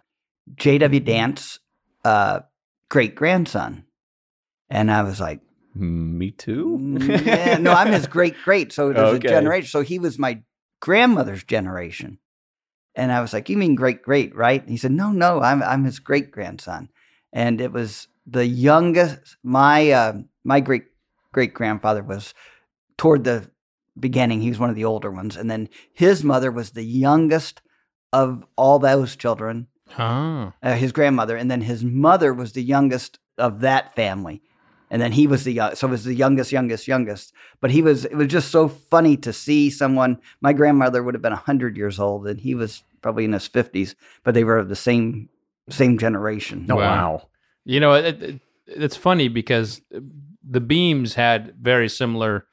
[0.57, 1.01] J.W.
[1.01, 1.59] Dant's
[2.05, 2.41] uh,
[2.89, 3.85] great grandson,
[4.71, 5.41] and I was like,
[5.75, 6.79] Me too.
[6.81, 9.27] "Mm, yeah, no, I'm his great great, so there's Okay.
[9.29, 9.69] a generation.
[9.69, 10.43] So he was my
[10.81, 12.19] grandmother's generation.
[12.95, 15.63] And I was like, "You mean great great, right?" And he said, "No, no, I'm
[15.63, 16.91] I'm his great grandson."
[17.33, 19.37] And it was the youngest.
[19.43, 20.13] My uh,
[20.45, 20.85] my great
[21.33, 22.35] great grandfather was
[22.97, 23.51] toward the
[23.99, 24.41] beginning.
[24.41, 27.63] He was one of the older ones, and then his mother was the youngest
[28.13, 29.69] of all those children.
[29.99, 30.53] Oh.
[30.63, 34.43] Uh, his grandmother, and then his mother was the youngest of that family.
[34.93, 37.33] And then he was the young, so it was the youngest, youngest, youngest.
[37.63, 38.05] But he was.
[38.05, 40.19] It was just so funny to see someone.
[40.43, 43.97] My grandmother would have been hundred years old, and he was probably in his fifties.
[44.23, 45.31] But they were of the same
[45.71, 46.67] same generation.
[46.71, 46.83] Oh, Wow.
[46.83, 47.29] wow.
[47.65, 49.81] You know, it, it, it's funny because
[50.47, 52.45] the Beams had very similar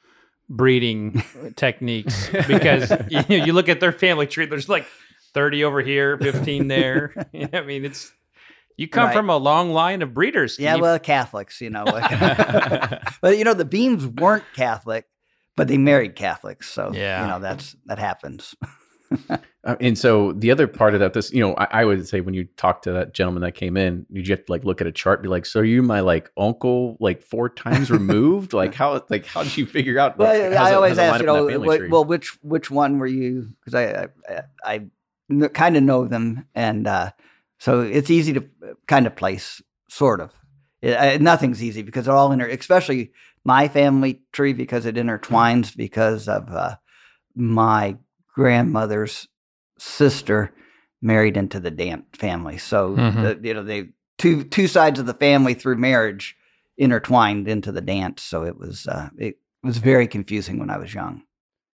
[0.50, 1.22] breeding
[1.58, 4.86] techniques because you, know, you look at their family tree, there's like
[5.34, 7.14] 30 over here, 15 there.
[7.54, 8.12] I mean, it's
[8.80, 9.14] you come Right.
[9.16, 10.58] from a long line of breeders.
[10.58, 11.84] Yeah, well, Catholics, you know.
[13.22, 15.06] but you know, the Beams weren't Catholic,
[15.58, 17.22] but they married Catholics, so Yeah.
[17.22, 18.56] you know that's that happens.
[19.66, 22.22] Uh, and so the other part of that, this, you know, I, I would say
[22.22, 24.80] when you talk to that gentleman that came in, you just have to like look
[24.80, 28.54] at a chart, be like, so are you my like uncle, like four times removed?
[28.54, 30.18] like how, like how did you figure out?
[30.18, 32.72] Well, like, how's I always how's it line ask, you know, what, well, which which
[32.72, 33.50] one were you?
[33.60, 34.82] Because I I, I
[35.30, 37.12] kn- kind of know them, and uh,
[37.60, 38.44] so it's easy to
[38.88, 40.32] kind of place, sort of.
[40.82, 43.12] It, I, nothing's easy because they're all inter, especially
[43.44, 46.76] my family tree because it intertwines because of uh,
[47.36, 47.98] my
[48.34, 49.28] grandmother's
[49.78, 50.52] sister
[51.02, 52.58] married into the Dant family.
[52.58, 53.42] So Mhm.
[53.42, 56.36] the, you know they two two sides of the family through marriage
[56.78, 58.24] intertwined into the Dants.
[58.24, 61.24] So it was uh, it was very confusing when I was young.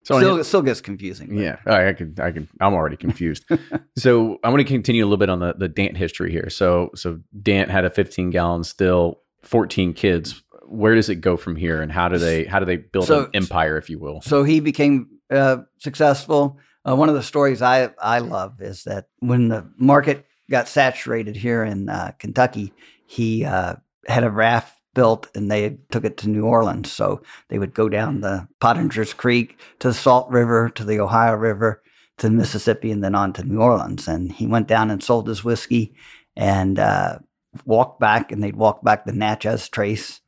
[0.06, 1.28] So still, it still gets confusing.
[1.28, 3.44] but- Yeah, I, I could, I could, I'm already confused.
[3.96, 6.48] so I want to continue a little bit on the the Dant history here.
[6.50, 10.42] So, so Dant had a 15 gallon still, 14 kids.
[10.68, 13.24] Where does it go from here, and how do they, how do they build So-
[13.26, 14.20] an empire, if you will?
[14.22, 16.58] So he became uh, successful.
[16.88, 21.34] Uh, one of the stories I I love is that when the market got saturated
[21.36, 22.72] here in uh, Kentucky,
[23.06, 23.74] he uh,
[24.06, 26.90] had a raft built and they took it to New Orleans.
[26.90, 31.34] So they would go down the Pottinger's Creek to the Salt River to the Ohio
[31.34, 31.82] River
[32.16, 34.08] to the Mississippi and then on to New Orleans.
[34.08, 35.94] And he went down and sold his whiskey
[36.34, 37.18] and uh,
[37.64, 40.20] walked back, and they'd walk back the Natchez Trace,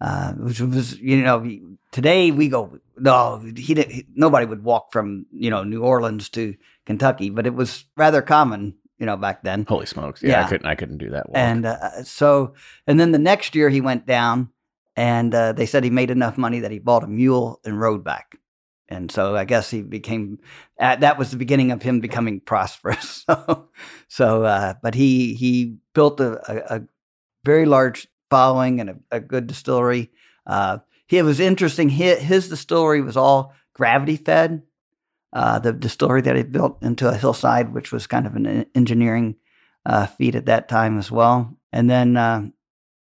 [0.00, 1.60] uh, which was you know
[1.92, 6.54] today we go no he, didn't, nobody would walk from you know New Orleans to
[6.86, 9.64] Kentucky, but it was rather common you know back then.
[9.68, 10.22] Holy smokes!
[10.22, 11.28] Yeah, I couldn't, I couldn't do that.
[11.28, 11.36] Walk.
[11.36, 12.54] And uh, so,
[12.86, 14.50] and then the next year he went down,
[14.96, 18.04] and uh, they said he made enough money that he bought a mule and rode
[18.04, 18.38] back.
[18.88, 20.38] And so I guess he became.
[20.78, 23.24] Uh, that was the beginning of him becoming prosperous.
[23.28, 23.68] so,
[24.08, 26.82] so uh, but he he built a, a, a
[27.44, 30.10] very large following and a, a good distillery.
[30.46, 31.88] Uh, he, it was interesting.
[31.88, 34.62] His, his distillery was all gravity fed.
[35.34, 39.34] Uh, the distillery that he built into a hillside, which was kind of an engineering
[39.84, 41.58] uh, feat at that time as well.
[41.72, 42.46] And then uh,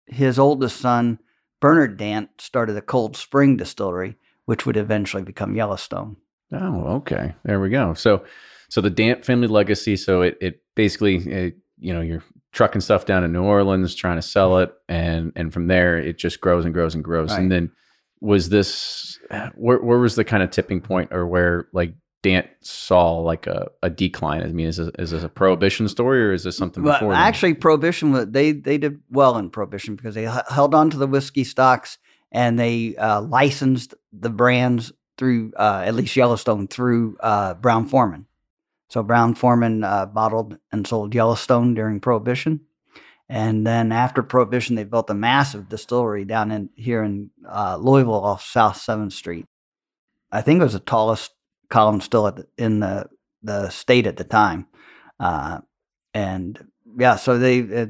[0.06, 1.18] his oldest son,
[1.60, 6.16] Bernard Dant, started a Cold Spring distillery, which would eventually become Yellowstone.
[6.52, 7.34] Oh, okay.
[7.42, 7.94] There we go.
[7.94, 8.24] So,
[8.68, 9.96] so the Dant family legacy.
[9.96, 14.16] So it, it basically, it, you know, you're trucking stuff down to New Orleans, trying
[14.16, 17.32] to sell it, and and from there it just grows and grows and grows.
[17.32, 17.72] And then
[18.20, 19.18] was this
[19.54, 23.68] where where was the kind of tipping point, or where like Dant saw like a,
[23.82, 24.42] a decline?
[24.42, 27.12] I mean, is this, is this a prohibition story, or is this something Well, before?
[27.12, 27.20] then?
[27.22, 31.06] actually, Prohibition they they did well in Prohibition because they h- held on to the
[31.06, 31.98] whiskey stocks
[32.30, 38.26] and they uh, licensed the brands through uh, at least Yellowstone through uh, Brown-Forman.
[38.88, 42.60] So Brown-Forman uh, bottled and sold Yellowstone during Prohibition,
[43.28, 48.14] And then after Prohibition, they built a massive distillery down in here in uh, Louisville
[48.24, 49.46] off South Seventh Street.
[50.32, 51.32] I think it was the tallest
[51.70, 53.06] column still at the, in the
[53.42, 54.66] the state at the time,
[55.18, 55.60] uh,
[56.12, 56.58] and
[56.98, 57.86] yeah, so they uh,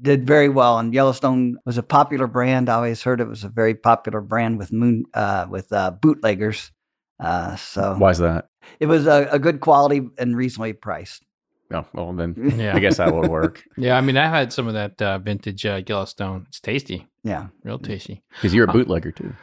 [0.00, 0.78] did very well.
[0.78, 2.68] And Yellowstone was a popular brand.
[2.70, 6.70] I always heard it was a very popular brand with moon uh, with uh, bootleggers.
[7.20, 8.46] Uh, so Why is that?
[8.80, 11.24] it was a, a good quality and reasonably priced.
[11.70, 12.74] Oh, well, then Yeah.
[12.76, 15.66] I guess that would work Yeah, I mean, I've had some of that uh, vintage
[15.66, 16.46] uh, Yellowstone.
[16.48, 17.48] It's tasty, Yeah.
[17.64, 18.22] real tasty.
[18.36, 19.34] because you're a bootlegger too.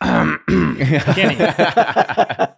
[0.00, 2.46] Kenny, bro,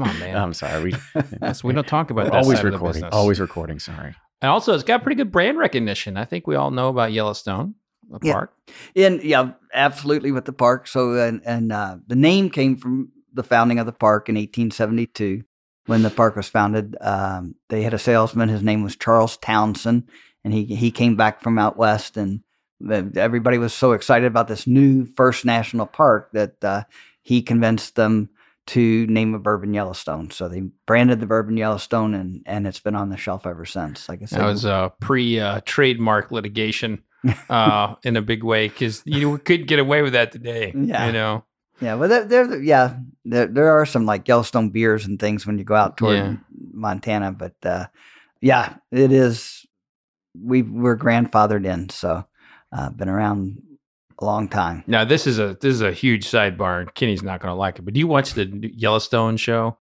[0.00, 0.36] come on, man.
[0.36, 0.84] I'm sorry.
[0.84, 0.94] We,
[1.42, 3.04] Yes, we don't talk about that always side of the recording.
[3.04, 3.78] Always recording.
[3.78, 4.14] Sorry.
[4.42, 6.16] And also, it's got pretty good brand recognition.
[6.16, 7.74] I think we all know about Yellowstone,
[8.08, 8.32] the Yeah.
[8.32, 8.54] park.
[8.96, 10.86] And yeah, absolutely with the park.
[10.86, 15.42] So and and uh, the name came from the founding of the park in 1872
[15.86, 16.96] when the park was founded.
[17.00, 18.48] Um, they had a salesman.
[18.48, 20.04] His name was Charles Townsend,
[20.44, 22.40] and he he came back from out west, and
[23.16, 26.84] everybody was so excited about this new first national park that uh,
[27.22, 28.30] he convinced them
[28.68, 30.30] to name a bourbon Yellowstone.
[30.30, 34.08] So they branded the bourbon Yellowstone, and and it's been on the shelf ever since.
[34.08, 37.02] Like I said, That was uh, pre uh, trademark litigation
[37.50, 40.72] uh, in a big way because you couldn't get away with that today.
[40.76, 41.06] Yeah.
[41.06, 41.44] You know,
[41.80, 45.58] Yeah, well, there, there, yeah, there, there are some like Yellowstone beers and things when
[45.58, 46.36] you go out toward Yeah.
[46.72, 47.86] Montana, but uh,
[48.40, 49.66] yeah, it is.
[50.40, 52.24] We we're grandfathered in, so
[52.72, 53.60] uh, been around
[54.20, 54.84] a long time.
[54.86, 57.78] now this is a this is a huge sidebar, and Kenny's not going to like
[57.78, 57.82] it.
[57.82, 59.78] But do you watch the Yellowstone show?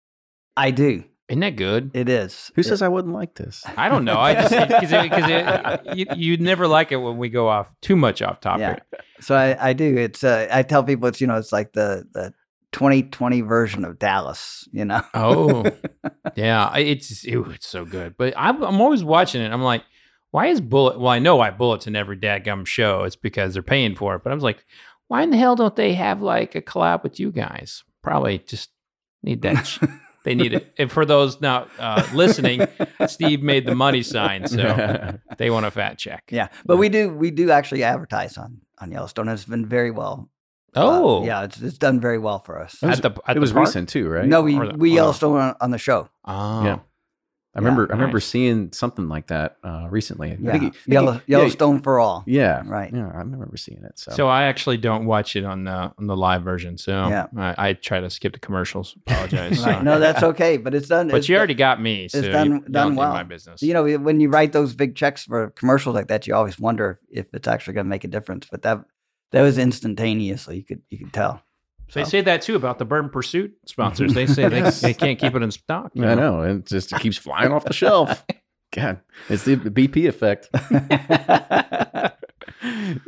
[0.56, 1.04] I do.
[1.30, 1.92] Isn't that good?
[1.94, 2.52] It is.
[2.56, 3.64] Who says I wouldn't like this?
[3.78, 4.18] I don't know.
[4.18, 8.24] I just because because you you never like it when we go off too much
[8.24, 8.82] off topic.
[8.92, 9.00] Yeah.
[9.22, 9.96] So I, I do.
[9.96, 10.24] It's.
[10.24, 12.34] Uh, I tell people it's you know it's like the the
[12.72, 14.68] 2020 version of Dallas.
[14.72, 15.02] You know.
[15.14, 15.66] Oh,
[16.36, 16.76] yeah.
[16.76, 18.16] It's ew, it's so good.
[18.18, 19.52] But I'm I'm always watching it.
[19.52, 19.84] I'm like,
[20.32, 20.98] why is Bulleit?
[21.00, 23.04] Well, I know why Bulleit's in every dadgum show.
[23.04, 24.24] It's because they're paying for it.
[24.24, 24.66] But I was like,
[25.08, 27.84] why in the hell don't they have like a collab with you guys?
[28.04, 28.70] Probably just
[29.24, 29.66] need that.
[29.66, 29.80] sh-
[30.24, 30.74] they need it.
[30.78, 32.68] And for those now uh, listening,
[33.08, 36.24] Steve made the money sign, so they want a fat check.
[36.30, 39.28] Yeah, but we do we do actually advertise on on Yellowstone.
[39.30, 40.30] It's been very well.
[40.76, 42.78] uh, Oh, yeah, it's it's done very well for us.
[42.84, 43.66] It was- At the at it the was park?
[43.68, 44.26] recent too, right?
[44.28, 46.08] No, we the- we or- Yellowstone on, on the show.
[46.26, 46.80] Oh, Yeah.
[47.56, 47.88] I remember.
[47.90, 50.32] Yeah, I remember seeing something like that uh, recently.
[50.32, 52.24] I Yeah, think it- I think Yellow, it- Yellowstone for all.
[52.28, 52.94] Yeah, Right.
[52.94, 53.98] Yeah, I remember seeing it.
[53.98, 56.78] So, So I actually don't watch it on the on the live version.
[56.78, 57.26] So Yeah.
[57.36, 58.96] I, I try to skip the commercials.
[59.08, 59.66] Apologize.
[59.66, 59.84] Right.
[59.84, 61.08] No, that's okay, but it's done.
[61.08, 62.08] but it's you done- already got me.
[62.08, 63.14] So done- you, done don't well.
[63.14, 63.64] My business.
[63.64, 67.00] You know, when you write those big checks for commercials like that, you always wonder
[67.12, 68.48] if it's actually going to make a difference.
[68.52, 68.84] But that
[69.32, 70.58] that was instantaneously.
[70.58, 71.42] You could you could tell.
[71.94, 74.14] They say that too about the Bourbon Pursuit sponsors.
[74.14, 75.92] They say they, they can't keep it in stock.
[75.94, 78.26] you I know, and it just it keeps flying off the shelf.
[78.72, 79.00] God,
[79.30, 80.48] it's the BP effect.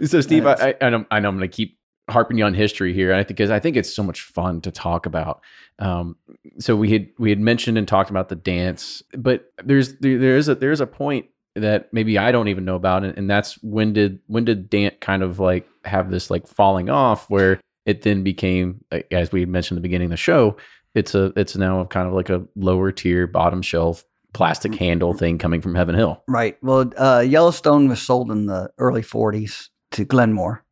[0.08, 1.78] so, Steve, I, I, I know, I know I'm going to keep
[2.10, 4.72] harping you on history here, I think because I think it's so much fun to
[4.72, 5.42] talk about.
[5.78, 6.16] Um,
[6.58, 10.38] so we had we had mentioned and talked about the Dants, but there's there, there
[10.38, 13.62] is a there's a point that maybe I don't even know about, and, and that's
[13.62, 18.04] when did when did Dants kind of like have this like falling off where it
[18.04, 20.58] then became as we mentioned at the beginning of the show,
[20.96, 25.38] it's a it's now kind of like a lower tier, bottom shelf plastic handle thing
[25.38, 26.24] coming from Heaven Hill.
[26.28, 26.58] Right.
[26.62, 30.64] Well, uh, Yellowstone was sold in the early 40s to Glenmore.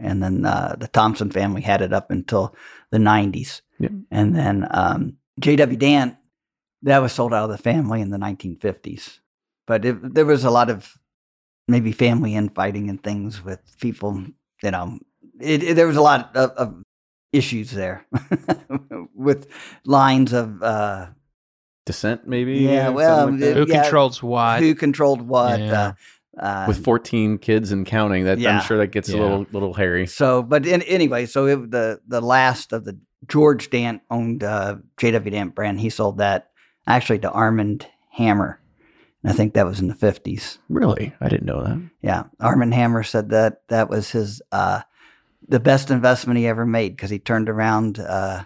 [0.00, 2.54] And then uh, the Thompson family had it up until
[2.90, 3.62] the 90s.
[3.80, 3.92] Yep.
[4.10, 5.76] And then um, J.W.
[5.76, 6.16] Dant,
[6.82, 9.18] that was sold out of the family in the 1950s.
[9.66, 10.96] But it, there was a lot of
[11.66, 14.24] maybe family infighting and things with people,
[14.62, 14.98] you know,
[15.40, 16.82] it, it- there was a lot of, of
[17.32, 18.06] issues there
[19.14, 19.48] with
[19.84, 21.06] lines of uh,
[21.86, 22.58] Descent, maybe.
[22.58, 24.60] Yeah, well, like it- Who yeah, controls what?
[24.60, 25.60] who controlled what.
[25.60, 25.72] Yeah.
[25.80, 25.92] Uh,
[26.38, 28.24] uh, with 14 kids and counting.
[28.24, 28.58] That Yeah.
[28.58, 30.06] I'm sure that gets a little little hairy.
[30.06, 32.96] So, but in, anyway, so it, the the last of the
[33.26, 35.80] George Dant owned uh, JW Dant brand.
[35.80, 36.50] He sold that
[36.86, 38.60] actually to Armand Hammer,
[39.24, 40.58] and I think that was in the fifties.
[40.68, 41.80] Really, I didn't know that.
[42.02, 44.82] Yeah, Armand Hammer said that that was his uh,
[45.46, 47.98] the best investment he ever made because he turned around.
[47.98, 48.44] Uh,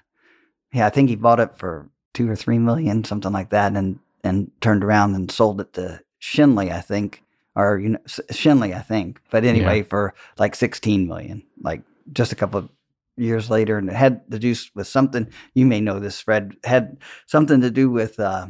[0.72, 3.98] yeah, I think he bought it for two or three million, something like that, and
[4.24, 7.22] and turned around and sold it to Schenley, I think,
[7.54, 9.20] or you know Schenley, I think.
[9.30, 11.82] But anyway, for like sixteen million, like
[12.12, 12.68] just a couple of
[13.16, 15.28] years later, and it had to do with something.
[15.54, 16.56] You may know this, Fred.
[16.64, 18.48] Had something to do with uh,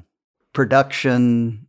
[0.53, 1.67] production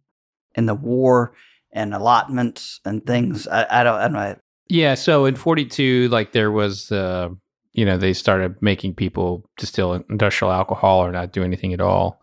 [0.55, 1.33] in the war
[1.71, 3.47] and allotments and things.
[3.47, 3.95] I, I don't.
[3.95, 4.35] I don't know.
[4.69, 7.29] Yeah, so in 42 like there was uh
[7.73, 12.21] you know, they started making people distill industrial alcohol or not do anything at all.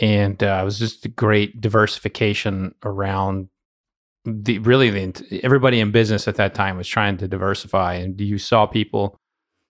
[0.00, 3.48] And uh, it was just a great diversification around
[4.24, 8.38] the really the everybody in business at that time was trying to diversify, and you
[8.38, 9.16] saw people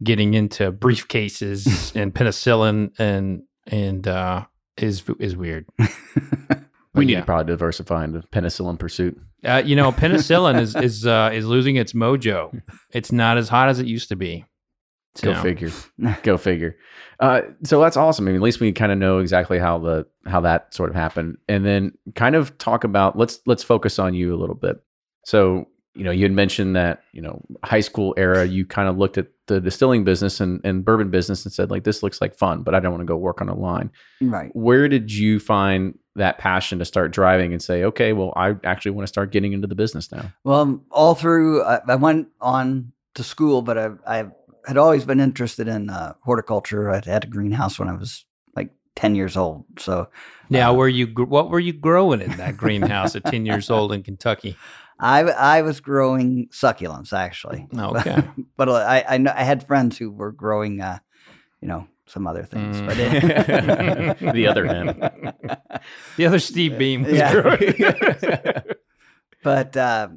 [0.02, 4.44] getting into briefcases and penicillin and and uh,
[4.76, 5.66] is is weird.
[6.94, 7.20] We need yeah.
[7.20, 9.18] to probably diversify into the penicillin pursuit.
[9.44, 12.60] Uh, you know, penicillin is is uh, is losing its mojo.
[12.90, 14.44] It's not as hot as it used to be.
[15.20, 15.70] Go figure.
[16.22, 16.76] Go figure.
[17.20, 18.26] Uh, so that's awesome.
[18.26, 20.96] I mean, at least we kind of know exactly how the how that sort of
[20.96, 24.76] happened, and then kind of talk about let's let's focus on you a little bit.
[25.24, 28.96] So you know, you had mentioned that you know high school era, you kind of
[28.96, 32.34] looked at the distilling business and, and bourbon business and said like this looks like
[32.34, 33.90] fun, but I don't want to go work on a line.
[34.20, 34.50] Right.
[34.54, 38.92] Where did you find that passion to start driving and say, okay, well, I actually
[38.92, 40.32] want to start getting into the business now?
[40.44, 44.24] Well, all through, I, I went on to school, but I, I
[44.66, 46.90] had always been interested in uh, horticulture.
[46.90, 48.24] I had a greenhouse when I was
[48.54, 49.64] like 10 years old.
[49.78, 50.08] So
[50.52, 54.02] now, were you what were you growing in that greenhouse at ten years old in
[54.02, 54.56] Kentucky?
[55.02, 57.66] I, I was growing succulents actually.
[57.76, 58.22] Okay.
[58.56, 61.00] but I, I, know, I had friends who were growing, uh,
[61.60, 62.80] you know, some other things.
[62.80, 65.10] But it, the other end.
[66.16, 67.32] The other Steve Beam was Yeah.
[67.32, 67.74] growing.
[69.42, 70.08] but uh,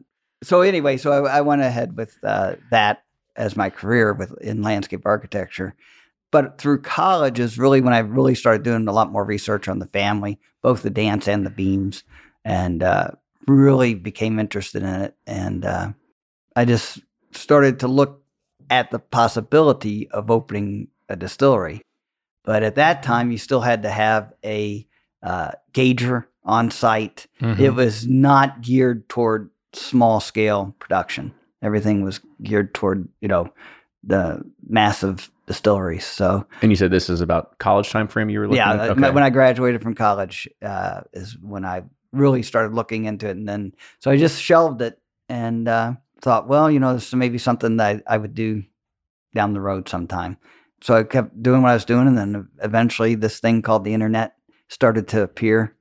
[0.44, 3.04] so anyway, so I, I went ahead with uh, that
[3.36, 5.74] as my career with in landscape architecture.
[6.32, 9.80] But through college is really when I really started doing a lot more research on
[9.80, 12.04] the family, both the Dants and the beams,
[12.44, 13.12] and uh,
[13.48, 15.16] really became interested in it.
[15.28, 15.91] And uh,
[16.56, 17.00] I just
[17.32, 18.24] started to look
[18.70, 21.82] at the possibility of opening a distillery.
[22.43, 24.88] But at that time, you still had to have a
[25.24, 27.60] uh, gauger on site Mhm.
[27.60, 31.34] it was not geared toward small scale production.
[31.64, 33.52] Everything was geared toward, you know,
[34.04, 34.39] the
[34.70, 36.06] massive distilleries.
[36.06, 38.80] So And you said this is about college time frame you were looking yeah, at?
[38.80, 39.10] uh, Okay.
[39.10, 41.84] when I graduated from college uh, is when I
[42.16, 43.38] really started looking into it.
[43.38, 44.99] And then, so I just shelved it
[45.30, 48.63] and uh, thought, well, you know, this is maybe something that I, I would do
[49.34, 50.38] down the road sometime.
[50.82, 52.07] So I kept doing what I was doing.
[52.07, 54.36] And then eventually this thing called the internet
[54.68, 55.76] started to appear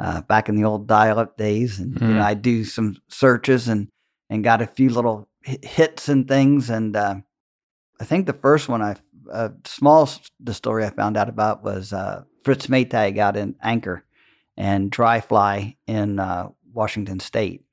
[0.00, 1.78] uh, back in the old dial up days.
[1.78, 2.16] And, you Mhm.
[2.16, 3.88] know, I do some searches and,
[4.30, 6.70] and got a few little hits and things.
[6.70, 7.16] And uh,
[8.00, 8.96] I think the first one I,
[9.30, 14.04] a small s- distillery I found out about was uh, Fritz Maytag out in Anchor
[14.56, 17.64] and Dry Fly in uh, Washington State.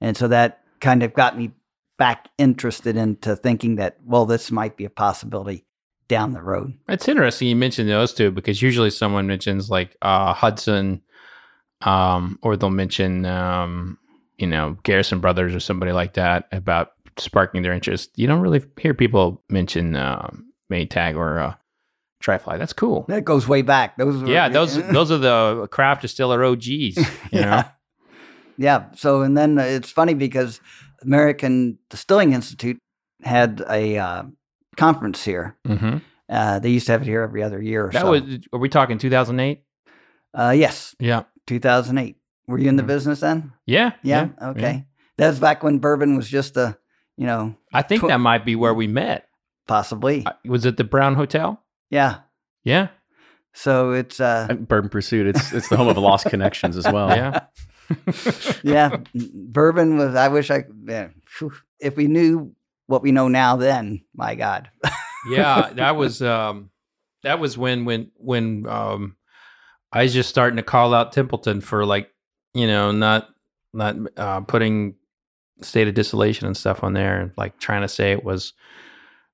[0.00, 1.52] And so that kind of got me
[1.98, 5.66] back interested into thinking that, well, this might be a possibility
[6.08, 6.74] down the road.
[6.88, 11.02] It's interesting you mentioned those two because usually someone mentions like uh, Hudson,
[11.82, 13.96] um, or they'll mention um,
[14.36, 18.10] you know Garrison Brothers or somebody like that about sparking their interest.
[18.16, 21.54] You don't really hear people mention um, Maytag or uh,
[22.20, 22.56] Dry Fly.
[22.58, 23.04] That's cool.
[23.08, 23.96] That goes way back.
[23.96, 26.68] Those were, Yeah, those those are the craft distiller OGs.
[26.68, 26.96] You
[27.32, 27.68] know, yeah.
[28.58, 28.84] Yeah.
[28.94, 30.60] So, and then it's funny because
[31.02, 32.78] American Distilling Institute
[33.22, 34.22] had a uh,
[34.76, 35.56] conference here.
[35.66, 35.98] hmm
[36.28, 38.10] Uh, they used to have it here every other year or that so.
[38.12, 38.22] was.
[38.52, 39.64] Are we talking 2008?
[40.38, 42.16] uh, yes, Yeah, 2008.
[42.46, 42.86] Were you in the Mhm.
[42.86, 43.52] business then?
[43.66, 44.28] yeah, Yeah.
[44.40, 44.86] okay.
[45.18, 46.76] That was back when bourbon was just a,
[47.16, 49.26] you know, I think Tw- that might be where we met.
[49.66, 50.24] possibly.
[50.44, 51.60] Was it the Brown Hotel?
[51.90, 52.20] Yeah.
[52.64, 52.88] Yeah,
[53.54, 55.26] So it's, uh, And Bourbon Pursuit.
[55.26, 57.08] It's it's the home of lost connections as well.
[57.08, 57.40] yeah.
[58.62, 61.52] yeah, bourbon was, I wish I, yeah, phew.
[61.80, 62.54] if we knew
[62.86, 64.70] what we know now then, my God.
[65.30, 66.70] yeah that was um
[67.22, 69.16] that was when when when um
[69.92, 72.08] i was just starting to call out templeton for like
[72.54, 73.28] you know not
[73.74, 74.94] not uh putting
[75.60, 78.54] state of distillation and stuff on there and like trying to say it was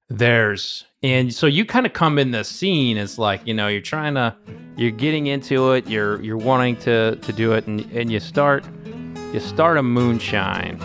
[0.09, 3.81] theirs and so you kind of come in the scene as like you know you're
[3.81, 4.35] trying to
[4.77, 8.65] you're getting into it you're you're wanting to to do it and and you start
[9.33, 10.79] you start a moonshine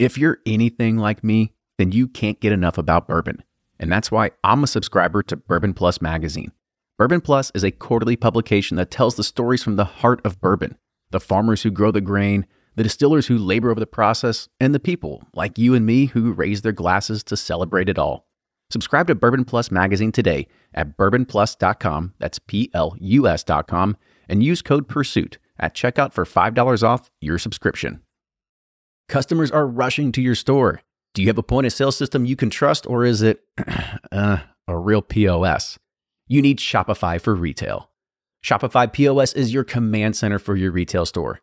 [0.00, 3.44] If you're anything like me, then you can't get enough about bourbon.
[3.78, 6.52] And that's why I'm a subscriber to Bourbon Plus magazine.
[6.96, 10.78] Bourbon Plus is a quarterly publication that tells the stories from the heart of bourbon
[11.10, 12.46] the farmers who grow the grain,
[12.80, 16.32] the distillers who labor over the process, and the people like you and me who
[16.32, 18.26] raise their glasses to celebrate it all.
[18.70, 23.98] Subscribe to Bourbon Plus magazine today at bourbonplus.com, that's P L U S.com,
[24.30, 28.00] and use code PURSUIT at checkout for $5 off your subscription.
[29.10, 30.80] Customers are rushing to your store.
[31.12, 33.42] Do you have a point of sale system you can trust, or is it
[34.10, 35.78] uh, a real POS?
[36.28, 37.90] You need Shopify for retail.
[38.42, 41.42] Shopify POS is your command center for your retail store.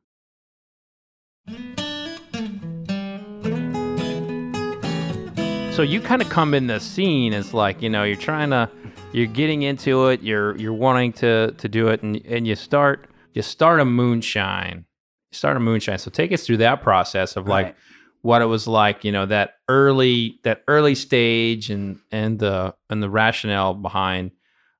[5.71, 8.69] So you kind of come in the scene as like, you know, you're trying to
[9.13, 13.07] you're getting into it, you're you're wanting to to do it and and you start
[13.33, 14.85] you start a moonshine.
[15.31, 15.97] You start a moonshine.
[15.97, 17.75] So take us through that process of like Right.
[18.21, 23.01] what it was like, you know, that early that early stage and and the and
[23.01, 24.31] the rationale behind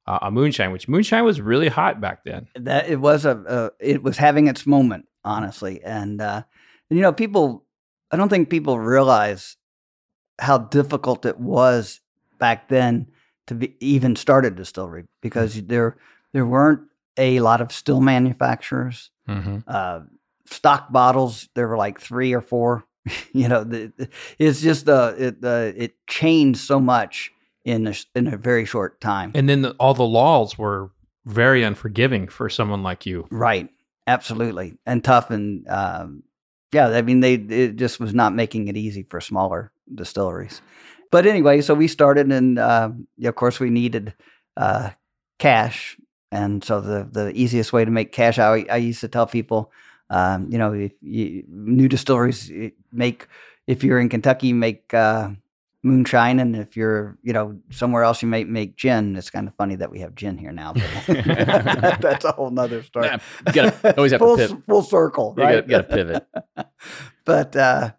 [0.07, 2.47] uh, a moonshine, which moonshine was really hot back then.
[2.55, 6.43] that it was a, a it was having its moment honestly and uh
[6.89, 7.65] and, you know people
[8.11, 9.57] i don't think people realize
[10.39, 11.99] how difficult it was
[12.39, 13.07] back then
[13.47, 15.97] to be, even start a distillery because there
[16.33, 16.81] there weren't
[17.17, 19.59] a lot of still manufacturers Mm-hmm.
[19.67, 19.99] uh
[20.45, 22.83] stock bottles there were like three or four
[23.33, 24.09] you know the, the-
[24.39, 27.31] it's just uh it uh, it changed so much
[27.63, 30.89] in a, in a very short time And then the, all the laws were
[31.25, 33.27] very unforgiving for someone like you.
[33.29, 33.69] Right.
[34.07, 34.77] Absolutely.
[34.85, 36.23] And tough and um,
[36.73, 40.61] yeah, I mean they it just was not making it easy for smaller distilleries.
[41.11, 42.91] But anyway, so we started and uh,
[43.23, 44.13] of course we needed
[44.57, 44.91] uh,
[45.39, 45.97] cash.
[46.31, 49.71] And so the the easiest way to make cash I, I used to tell people
[50.09, 52.51] um, you know, if you, new distilleries
[52.91, 53.27] make
[53.67, 55.29] if you're in Kentucky, make uh,
[55.83, 59.15] moonshine, and if you're you know somewhere else, you might make gin.
[59.15, 60.73] It's kind of funny that we have gin here now.
[60.73, 61.07] But
[62.01, 63.07] that's a whole nother story.
[63.07, 64.63] Yeah, you gotta- always have to pivot.
[64.67, 65.67] full circle, You right?
[65.67, 66.23] gotta- you gotta
[66.53, 66.67] pivot.
[67.25, 67.91] but uh,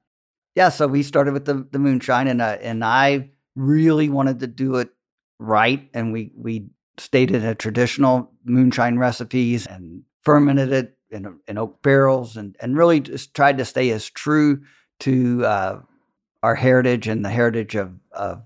[0.55, 4.47] yeah, so we started with the the moonshine, and uh, and I really wanted to
[4.47, 4.91] do it
[5.39, 6.69] right, and we we
[6.99, 13.01] stated a traditional moonshine recipes and fermented it in, in oak barrels, and and really
[13.01, 14.61] just tried to stay as true
[15.01, 15.79] to uh,
[16.43, 18.43] our heritage and the heritage of, of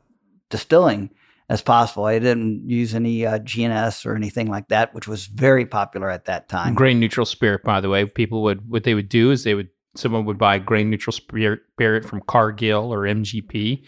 [0.50, 1.10] distilling
[1.48, 2.04] as possible.
[2.04, 6.24] I didn't use any uh, GNS or anything like that, which was very popular at
[6.26, 6.74] that time.
[6.74, 9.68] grain neutral spirit by the way people would what they would do is they would
[9.94, 13.82] someone would buy grain neutral spirit, spirit from cargill or mgp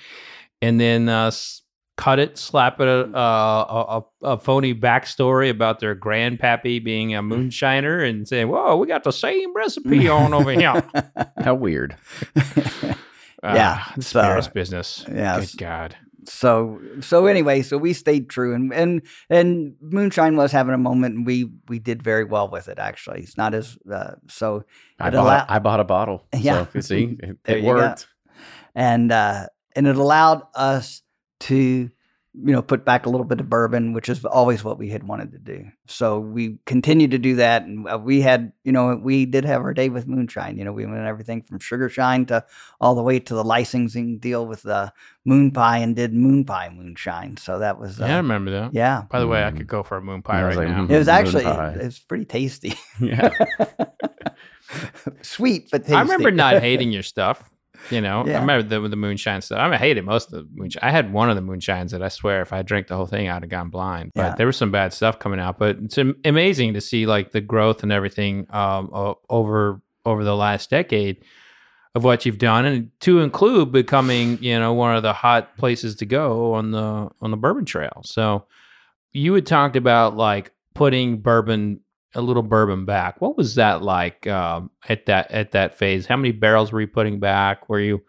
[0.63, 1.31] and then uh,
[1.97, 7.23] cut it slap it a, a, a, a phony backstory about their grandpappy being a
[7.23, 10.83] moonshiner and saying whoa we got the same recipe on over here
[11.39, 11.97] How weird.
[13.43, 18.29] Yeah, Ah, the so- spirits business yeah, good god so so anyway, so we stayed
[18.29, 22.51] true, and and and moonshine was having a moment, and we we did very well
[22.51, 22.79] with it.
[22.79, 24.65] Actually, it's not as uh, so.
[25.01, 26.27] I bought, allow- I bought a bottle.
[26.39, 26.67] Yeah.
[26.75, 27.67] So, see, it, it go.
[27.69, 28.09] worked.
[28.75, 31.03] and uh, and it allowed us
[31.41, 31.91] to
[32.45, 35.03] you know put back a little bit of bourbon, which is always what we had
[35.05, 35.65] wanted to do.
[35.87, 39.61] So we continued to do that, and uh, we had you know we did have
[39.63, 40.57] our day with moonshine.
[40.59, 42.45] You know, we went everything from sugar shine to
[42.81, 44.93] all the way to the licensing deal with the
[45.25, 47.37] moon pie, and did moon pie moonshine.
[47.37, 49.03] So that was uh, yeah i remember that yeah.
[49.11, 49.57] by the way i Mm.
[49.59, 50.91] could go for a moon pie I right like, now mm.
[50.91, 51.73] It was actually pie.
[51.81, 53.31] it was pretty tasty, Yeah.
[55.23, 55.95] sweet but tasty.
[55.95, 57.51] I remember not hating your stuff.
[57.91, 58.39] You know, Yeah.
[58.39, 59.59] I remember the the moonshine stuff.
[59.59, 60.83] I, mean, I hated most of the moonshine.
[60.83, 63.29] I had one of the moonshines that I swear, if I drank the whole thing,
[63.29, 64.13] I'd have gone blind.
[64.15, 64.35] But Yeah.
[64.37, 65.59] there was some bad stuff coming out.
[65.59, 68.91] But it's amazing to see like the growth and everything um,
[69.29, 71.25] over over the last decade
[71.95, 75.97] of what you've done, and to include becoming you know one of the hot places
[75.97, 78.03] to go on the on the bourbon trail.
[78.05, 78.45] So
[79.13, 81.81] you had talked about like putting bourbon
[82.15, 83.21] a little bourbon back.
[83.21, 86.07] What was that like um, at that at that phase?
[86.07, 87.69] How many barrels were you putting back?
[87.69, 88.03] Were you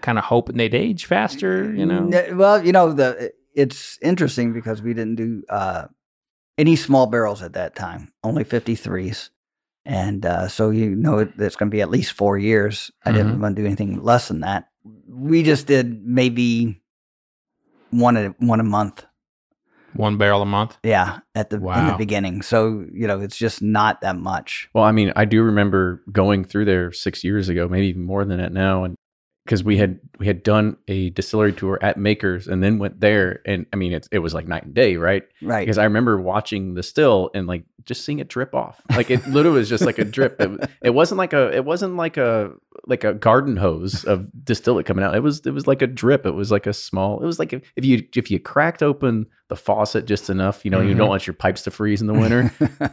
[0.00, 1.72] kind of hoping they'd age faster?
[1.72, 5.86] You know, well, you know the it's interesting because we didn't do uh,
[6.58, 9.30] any small barrels at that time, only fifty threes,
[9.84, 12.90] and uh, so you know it's going to be at least four years.
[13.04, 14.68] I didn't want to do anything less than that.
[15.08, 16.82] We just did maybe
[17.90, 19.04] one a one a month.
[19.94, 20.76] One barrel a month.
[20.82, 22.42] Yeah, at the in the beginning.
[22.42, 24.68] So you know it's just not that much.
[24.74, 28.24] Well, I mean, I do remember going through there six years ago, maybe even more
[28.24, 28.96] than that now, and
[29.44, 33.40] because we had we had done a distillery tour at Makers and then went there,
[33.46, 35.24] and I mean it it was like night and day, right?
[35.42, 35.60] Right.
[35.60, 39.26] Because I remember watching the still and like just seeing it drip off, like it
[39.28, 40.40] literally was just like a drip.
[40.40, 42.52] It, it wasn't like a it wasn't like a
[42.86, 45.14] like a garden hose of distillate coming out.
[45.14, 46.26] It was it was like a drip.
[46.26, 47.20] It was like a small.
[47.22, 50.70] It was like if, if you if you cracked open the faucet just enough, you
[50.70, 50.98] know, you Mhm.
[50.98, 52.52] don't want your pipes to freeze in the winter.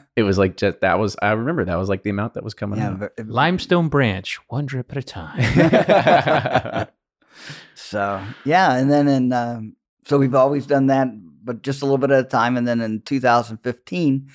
[0.15, 2.53] it was like just that was I remember that was like the amount that was
[2.53, 2.89] coming yeah.
[2.89, 2.97] out.
[2.99, 6.87] ver- Limestone branch, one drip at a time.
[7.75, 9.75] So yeah, and then in um,
[10.05, 11.07] so we've always done that,
[11.43, 12.57] but just a little bit at a time.
[12.57, 14.27] And then in 2015,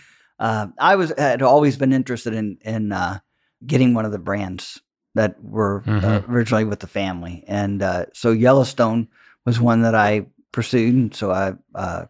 [0.43, 3.21] uh, I was had always been interested in in uh,
[3.65, 4.83] getting one of the brands
[5.15, 6.29] that were uh, Mhm.
[6.29, 9.09] originally with the family, and uh, so Yellowstone
[9.47, 10.95] was one that I pursued.
[10.95, 12.07] And so I uh,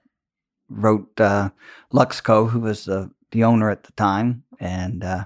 [0.68, 1.50] wrote uh,
[1.92, 5.24] Luxco, who was the the owner at the time, and uh,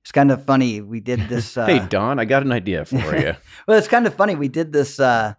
[0.00, 0.80] it's kind of funny.
[0.80, 1.56] We did this.
[1.56, 3.34] Uh, hey Don, I got an idea for you.
[3.66, 4.34] well, it's kind of funny.
[4.34, 5.34] We did this uh,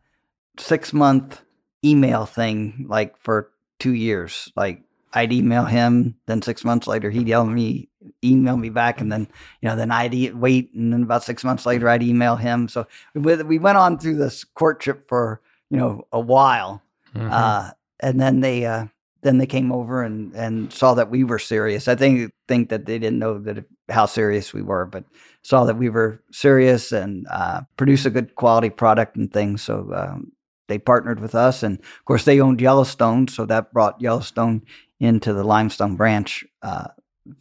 [0.60, 1.42] six month
[1.84, 3.50] email thing like for
[3.80, 4.52] two years.
[4.56, 4.82] Like
[5.14, 7.90] I'd email him, then six months later he'd email me,
[8.24, 9.28] email me back, and then
[9.62, 12.68] you know then I'd e- wait, and then about six months later I'd email him.
[12.68, 16.82] So we, we went on through this courtship for you know a while,
[17.16, 17.32] Mhm.
[17.32, 18.86] uh, and then they uh,
[19.22, 21.88] then they came over and and saw that we were serious.
[21.88, 25.06] I think think that they didn't know that how serious we were, but
[25.44, 29.62] saw that we were serious and uh, produce a good quality product and things.
[29.62, 30.34] So um,
[30.68, 34.62] they partnered with us, and of course they owned Yellowstone, so that brought Yellowstone
[35.00, 36.88] into the Limestone Branch uh,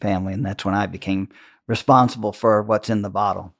[0.01, 1.29] family, and that's when I became
[1.67, 3.53] responsible for what's in the bottle.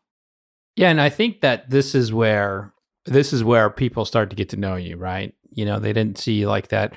[0.76, 2.74] Yeah, and I think that this is where
[3.06, 5.34] this is where people start to get to know you, right?
[5.52, 6.93] You know, they didn't see like that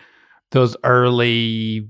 [0.50, 1.88] those early,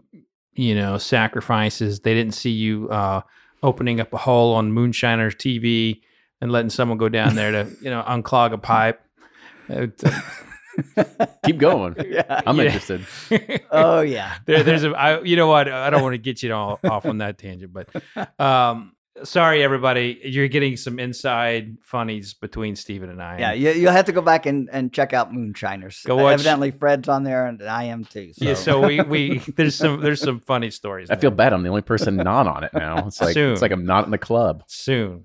[0.52, 2.00] you know, sacrifices.
[2.00, 3.22] They didn't see you uh
[3.62, 6.00] opening up a hole on Moonshiner's TV
[6.40, 9.02] and letting someone go down there to, you know, unclog a pipe.
[11.44, 11.94] Keep going.
[12.08, 12.40] yeah.
[12.46, 12.62] I'm Yeah.
[12.64, 13.06] interested.
[13.72, 14.34] Oh yeah.
[14.46, 15.68] there, there's a, I, you know what?
[15.68, 17.88] I don't want to get you all off on that tangent, but
[18.40, 23.38] um, sorry, everybody, you're getting some inside funnies between Steven and I.
[23.38, 26.02] Yeah, you, you'll have to go back and, and check out Moonshiners.
[26.04, 28.32] Go watch- Evidently, Fred's on there, and I am too.
[28.32, 28.44] So.
[28.44, 28.54] yeah.
[28.54, 31.10] So we we there's some there's some funny stories.
[31.10, 31.52] I feel bad.
[31.52, 33.06] I'm the only person not on it now.
[33.06, 33.52] It's like Soon.
[33.52, 34.64] it's like I'm not in the club.
[34.66, 35.24] soon.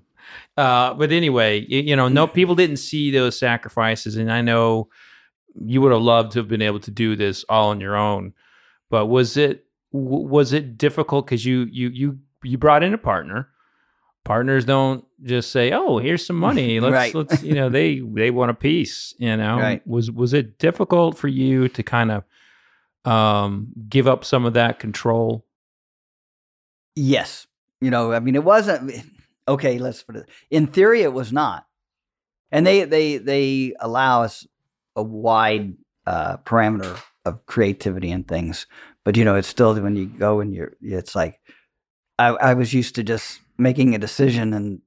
[0.56, 4.88] Uh, but anyway, y- you know, no people didn't see those sacrifices, and I know
[5.64, 8.32] you would have loved to have been able to do this all on your own.
[8.90, 12.98] But was it w- was it difficult because you you you you brought in a
[12.98, 13.48] partner?
[14.24, 16.80] Partners don't just say, "Oh, here's some money.
[16.80, 17.14] Let's Right.
[17.14, 19.86] let's you know they they want a piece." You know, Right.
[19.86, 22.24] was was it difficult for you to kind of
[23.10, 25.44] um give up some of that control?
[26.94, 27.46] Yes.
[27.80, 28.92] You know, I mean, it wasn't
[29.46, 29.78] okay.
[29.78, 31.66] Let's put it in theory, it was not,
[32.50, 34.46] and they they they allow us
[34.96, 35.74] a wide
[36.06, 38.66] uh, parameter of creativity and things,
[39.04, 41.40] but you know, it's still when you go and you're, it's like
[42.18, 44.80] I, I was used to just making a decision and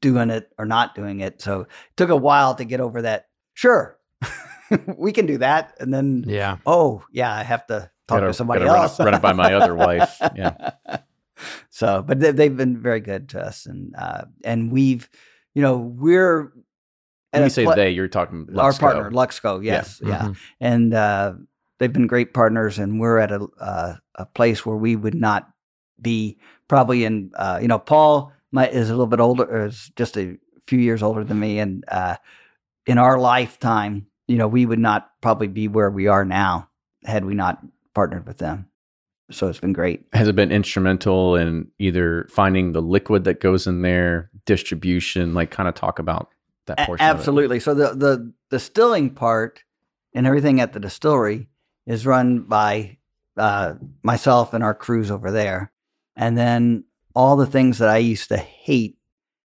[0.00, 3.28] doing it or not doing it, so it took a while to get over that.
[3.54, 3.98] Sure,
[4.96, 6.58] we can do that, and then Yeah.
[6.66, 9.00] oh yeah, I have to talk Gotta- to somebody gotta run it- else.
[9.00, 10.18] run it by my other wife.
[10.34, 10.72] Yeah.
[11.68, 15.06] So, but they, they've been very good to us, and uh, and we've,
[15.54, 16.50] you know, we're
[17.32, 20.36] When you say pla- they, you're talking our partner Luxco, yes, yeah, Mhm.
[20.60, 21.34] and uh,
[21.78, 25.48] they've been great partners, and we're at a uh, a place where we would not
[26.00, 30.16] be probably in, uh, you know, Paul my, is a little bit older, is just
[30.16, 32.16] a few years older than me, and uh,
[32.86, 36.68] in our lifetime, you know, we would not probably be where we are now
[37.04, 37.60] had we not
[37.94, 38.68] partnered with them.
[39.30, 40.06] So it's been great.
[40.12, 45.34] Has it been instrumental in either finding the liquid that goes in there, distribution?
[45.34, 46.30] Like, kind of talk about
[46.66, 47.06] that A- portion.
[47.06, 47.18] of it.
[47.18, 47.60] absolutely.
[47.60, 49.62] So the the distilling part
[50.14, 51.48] and everything at the distillery
[51.86, 52.98] is run by
[53.36, 55.70] uh, myself and our crews over there,
[56.16, 58.96] and then all the things that I used to hate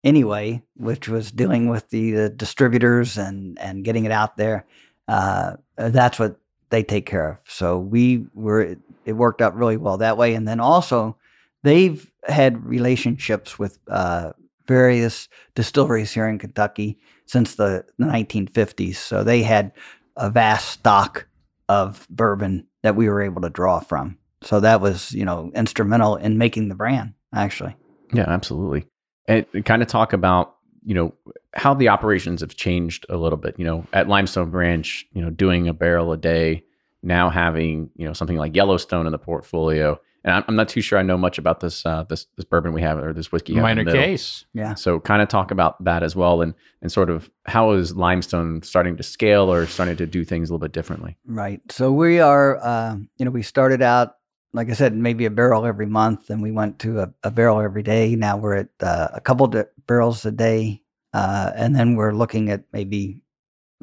[0.04, 4.64] anyway, which was dealing with the, the distributors and and getting it out there.
[5.08, 6.36] Uh, that's what
[6.70, 7.36] they take care of.
[7.46, 11.16] So we were it worked out really well that way, and then also
[11.62, 14.32] they've had relationships with uh,
[14.66, 18.96] various distilleries here in Kentucky since the 1950s.
[18.96, 19.72] So they had
[20.16, 21.26] a vast stock
[21.68, 24.18] of bourbon that we were able to draw from.
[24.42, 27.74] So that was, you know, instrumental in making the brand, actually.
[28.12, 28.86] Yeah, absolutely.
[29.26, 30.54] And kind of talk about,
[30.84, 31.14] you know,
[31.52, 33.58] how the operations have changed a little bit.
[33.58, 36.64] You know, at Limestone Branch, you know, doing a barrel a day,
[37.02, 39.98] now having, you know, something like Yellowstone in the portfolio.
[40.26, 42.72] And I'm, I'm not too sure I know much about this uh, this this bourbon
[42.72, 43.52] we have or this whiskey.
[43.52, 44.44] you in Minor the case.
[44.52, 44.74] Yeah.
[44.74, 46.52] So kind of talk about that as well, and
[46.82, 50.52] and sort of how is Limestone starting to scale or starting to do things a
[50.52, 51.16] little bit differently.
[51.24, 51.60] Right.
[51.70, 54.16] So we are, uh, you know, we started out,
[54.52, 57.60] like I said, maybe a barrel every month, and we went to a, a barrel
[57.60, 58.16] every day.
[58.16, 60.82] Now we're at uh, a couple di- barrels a day,
[61.14, 63.22] uh, and then we're looking at maybe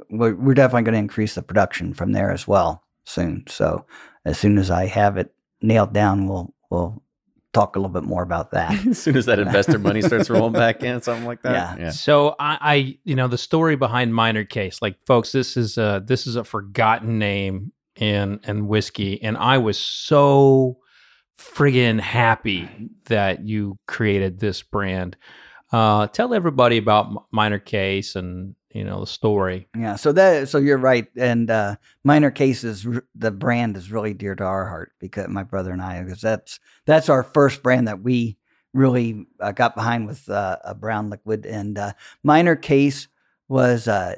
[0.10, 3.46] we're, we're definitely going to increase the production from there as well soon.
[3.48, 3.86] So
[4.26, 5.34] as soon as I have it
[5.64, 7.02] nailed down, we'll we'll
[7.54, 8.86] talk a little bit more about that.
[8.88, 11.80] as soon as that investor money starts rolling back in, something like that.
[11.80, 11.90] Yeah.
[11.92, 16.04] So I, I, you know, the story behind Minor Case, like folks, this is a
[16.06, 20.80] this is a forgotten name in in whiskey, and I was so
[21.40, 25.18] friggin' happy that you created this brand.
[25.72, 29.68] Uh, tell everybody about M- Minor Case and you know the story.
[29.78, 34.36] Yeah, so that so you're right, and uh, minor cases the brand is really dear
[34.36, 38.02] to our heart because my brother and I because that's that's our first brand that
[38.02, 38.38] we
[38.74, 41.94] really uh, got behind with uh, a brown liquid, and uh,
[42.24, 43.08] minor case
[43.48, 44.16] was uh,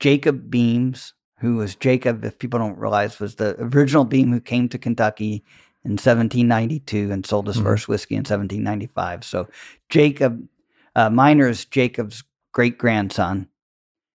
[0.00, 2.24] Jacob Beams, who was Jacob.
[2.24, 5.44] If people don't realize, was the original Beam who came to Kentucky
[5.84, 7.64] in 1792 and sold his Mhm.
[7.64, 9.24] first whiskey in 1795.
[9.24, 9.48] So
[9.88, 10.46] Jacob
[10.94, 12.22] uh, Minor is Jacob's
[12.52, 13.48] great grandson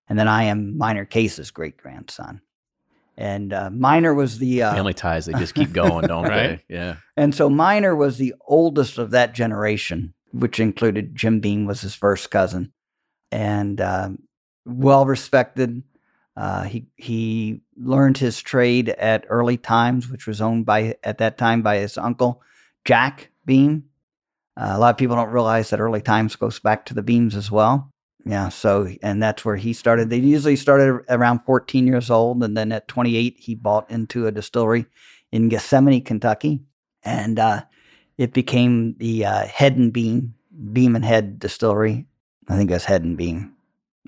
[0.10, 2.41] and then I am Minor Case's great grandson.
[3.20, 6.62] And uh, Minor was the uh, Family ties, they just keep going, don't Right.
[6.68, 6.76] they?
[6.76, 6.97] Yeah.
[7.16, 11.95] and so Minor was the oldest of that generation, which included Jim Beam was his
[11.95, 12.72] first cousin,
[13.32, 14.20] and um,
[14.66, 15.82] well respected.
[16.36, 21.39] Uh, he he learned his trade at Early Times, which was owned by at that
[21.39, 22.43] time by his uncle
[22.86, 23.86] Jack Beam.
[24.55, 27.36] Uh, a lot of people don't realize that Early Times goes back to the Beams
[27.36, 27.91] as well.
[28.28, 30.09] Yeah, so and that's where he started.
[30.09, 34.32] They usually started around 14 years old, and then at 28 he bought into a
[34.32, 34.86] distillery
[35.32, 36.61] in Gethsemane, Kentucky,
[37.03, 37.63] and uh,
[38.17, 40.34] it became the uh, Head and Beam
[40.73, 42.05] Beam and Head Distillery.
[42.47, 43.53] I think that's Head and Beam.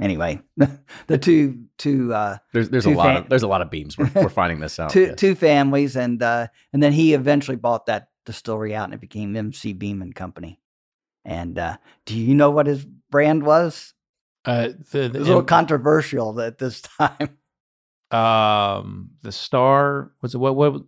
[0.01, 0.41] Anyway,
[1.07, 3.97] the two two uh, There's there's a lot fam- of there's a lot of beams.
[3.97, 4.91] We're, we're finding this out.
[4.91, 5.15] two yes.
[5.17, 9.35] two families, and uh, and then he eventually bought that distillery out, and it became
[9.35, 10.59] MC Beam and Company.
[11.25, 13.93] And uh, do you know what his brand was?
[14.49, 17.37] Uh, the, It was a little controversial at this time.
[18.11, 20.81] um, the star was it what what?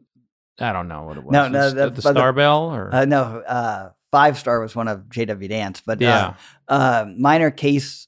[0.59, 1.31] I don't know what it was.
[1.31, 4.75] No, no, the, the but the- Star Bell or Uh, no, uh, Five Star was
[4.75, 5.47] one of J.W.
[5.47, 6.33] Dant's, but yeah.
[6.67, 8.07] uh, uh, Minor Case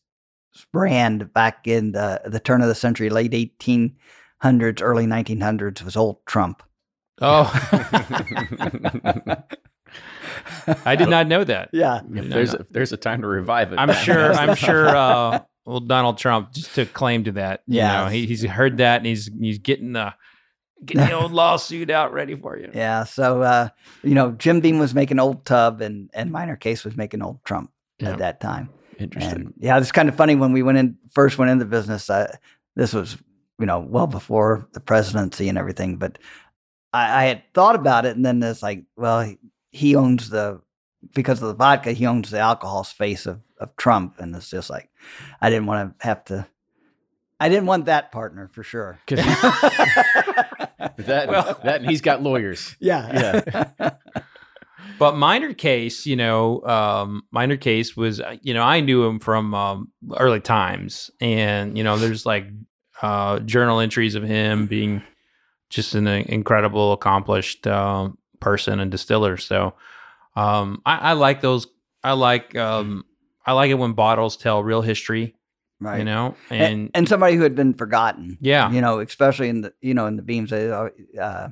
[0.71, 6.25] brand back in the, the turn of the century, late 1800s, early 1900s, was Old
[6.25, 6.63] Trump.
[7.21, 7.49] Oh,
[10.85, 11.69] I did not know that.
[11.73, 11.97] Yeah.
[11.99, 12.59] If No, there's no.
[12.59, 13.77] A, there's a time to revive it.
[13.77, 14.33] I'm sure.
[14.33, 14.87] I'm sure.
[14.89, 17.61] Uh, well, Donald Trump just took claim to that.
[17.67, 18.03] You Yeah.
[18.03, 20.13] know, he, he's heard that and he's he's getting the
[20.85, 22.69] getting the old lawsuit out ready for you.
[22.73, 23.05] Yeah.
[23.05, 23.69] So, uh,
[24.03, 27.43] you know, Jim Beam was making Old Tub and, and Minor Case was making Old
[27.45, 28.11] Trump Yeah.
[28.11, 28.69] at that time.
[28.99, 29.33] Interesting.
[29.33, 32.09] And yeah, it's kind of funny when we went in first went into business.
[32.09, 32.35] Uh,
[32.75, 33.17] this was
[33.59, 36.17] you know well before the presidency and everything, but
[36.91, 39.33] I, I had thought about it, and then it's like, well,
[39.73, 40.61] he, he owns the
[41.13, 44.69] because of the vodka, he owns the alcohol space of of Trump, and it's just
[44.69, 44.89] like
[45.41, 46.47] I didn't want to have to.
[47.39, 48.99] I didn't want that partner for sure.
[49.07, 49.17] 'Cause-
[50.97, 52.75] that Well- that and he's got lawyers.
[52.79, 53.41] yeah,
[53.79, 53.89] Yeah.
[54.99, 59.19] But minor case, you know, um, minor case was, uh, you know, I knew him
[59.19, 62.45] from um, early times, and you know, there's like
[63.01, 65.01] uh, journal entries of him being
[65.69, 68.09] just an incredible, accomplished uh,
[68.43, 69.37] person and distiller.
[69.37, 69.73] So
[70.35, 71.67] um, I, I like those.
[72.03, 73.05] I like um,
[73.45, 75.35] I like it when bottles tell real history.
[75.79, 75.99] right.
[75.99, 78.37] You know, and, and, and somebody who had been forgotten.
[78.41, 80.51] yeah, you know, especially in the you know in the beams.
[80.51, 80.89] Uh,
[81.19, 81.49] uh,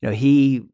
[0.00, 0.68] you know, he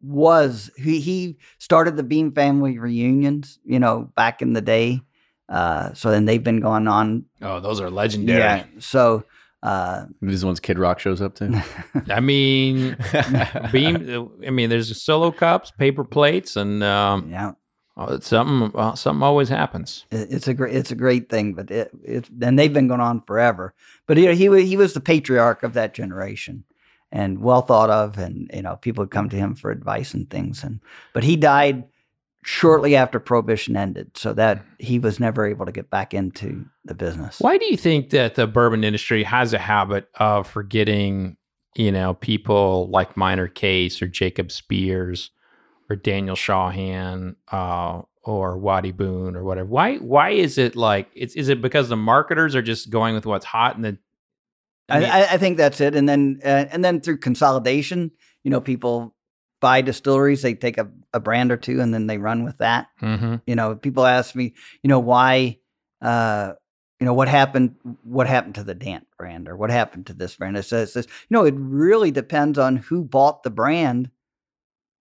[0.00, 3.58] was he he started the Beam family reunions.
[3.64, 5.02] You know, back in the day.
[5.48, 7.26] Uh, so then they've been going on.
[7.42, 8.38] oh, those are legendary.
[8.38, 8.64] Yeah.
[8.78, 9.24] So
[9.62, 11.64] uh, These ones Kid Rock shows up to.
[12.10, 12.96] I mean,
[13.72, 14.30] beam.
[14.46, 17.52] I mean, there's solo cups, paper plates, and um, yeah,
[17.96, 20.06] Oh, it's something uh, something always happens.
[20.10, 21.52] it's a great it's a great thing.
[21.52, 23.74] But it it and they've been going on forever.
[24.06, 26.64] But you know, he he was the patriarch of that generation.
[27.14, 30.30] And well thought of, and you know, people would come to him for advice and
[30.30, 30.64] things.
[30.64, 30.80] And
[31.12, 31.84] but he died
[32.44, 36.94] shortly after prohibition ended so that he was never able to get back into the
[36.94, 41.36] business Why do you think that the bourbon industry has a habit of forgetting,
[41.76, 45.30] you know, people like Minor Case or Jacob Spears
[45.88, 49.68] or Daniel Shawhan uh, or Wattie Boone or whatever?
[49.68, 53.26] Why why is it like it's is it because the marketers are just going with
[53.26, 53.98] what's hot and the
[54.88, 58.10] I, I, I think that's it and then uh, and then through consolidation
[58.42, 59.14] you know people
[59.62, 62.88] buy distilleries, they take a, a brand or two and then they run with that.
[63.00, 63.36] Mm-hmm.
[63.46, 64.52] You know, people ask me,
[64.82, 65.60] you know, why,
[66.02, 66.52] uh,
[67.00, 67.76] you know, what happened?
[68.02, 70.56] What happened to the Dant brand, or what happened to this brand?
[70.56, 74.10] It says, this, you know, it really depends on who bought the brand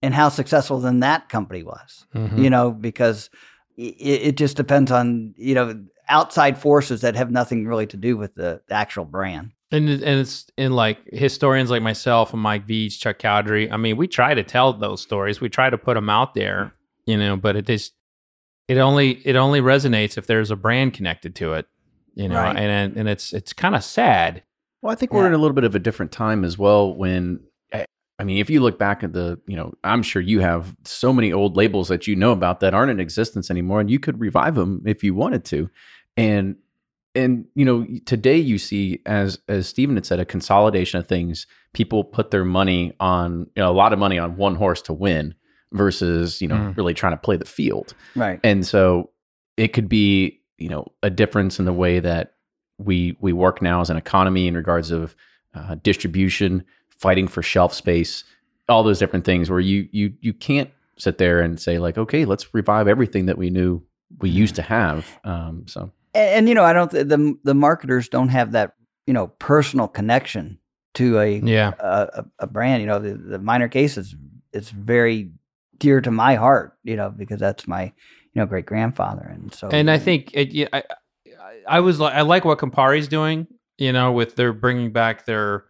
[0.02, 2.06] and how successful then that company was.
[2.16, 2.44] Mm-hmm.
[2.44, 3.30] You know, because
[3.78, 3.82] it,
[4.30, 8.36] it just depends on you know outside forces that have nothing really to do with
[8.36, 9.52] the, the actual brand.
[9.72, 13.72] And and it's in like historians like myself and Mike Veach, Chuck Cowdery.
[13.72, 15.40] I mean, we try to tell those stories.
[15.40, 16.74] We try to put them out there,
[17.06, 17.38] you know.
[17.38, 17.92] But it is
[18.68, 21.68] it only it only resonates if there's a brand connected to it,
[22.16, 22.36] you know.
[22.36, 22.58] Right.
[22.58, 24.44] And and it's it's kind of sad.
[24.82, 26.94] Well, I think we're in a little bit of a different time as well.
[26.94, 27.42] When
[27.74, 27.86] I
[28.20, 31.14] I mean, if you look back at the, you know, I'm sure you have so
[31.14, 34.20] many old labels that you know about that aren't in existence anymore, and you could
[34.20, 35.70] revive them if you wanted to.
[36.18, 36.56] And
[37.16, 41.48] and you know, today you see, as as Stephen had said, a consolidation of things.
[41.74, 44.94] People put their money on, you know, a lot of money on one horse to
[44.94, 45.36] win
[45.72, 46.78] versus, you know, Mm.
[46.78, 47.94] really trying to play the field.
[48.16, 48.40] Right.
[48.44, 49.10] And so
[49.56, 52.34] it could be, you know, a difference in the way that
[52.78, 55.16] we we work now as an economy in regards of
[55.54, 58.24] uh, distribution, fighting for shelf space,
[58.68, 62.26] all those different things where you you you can't sit there and say like, okay,
[62.26, 63.82] let's revive everything that we knew
[64.20, 65.20] we used to have.
[65.24, 68.74] Um, so and, and you know i don't the the marketers don't have that
[69.08, 70.58] you know personal connection
[70.94, 71.72] to a Yeah.
[71.80, 74.16] a, a, a brand you know the, the minor case is
[74.54, 75.32] it's very
[75.78, 77.92] dear to my heart you know because that's my you
[78.36, 82.14] know great grandfather and so And I think it, yeah, I, I, I was like,
[82.14, 83.46] I like what Campari's doing,
[83.78, 85.66] you know, with their bringing back their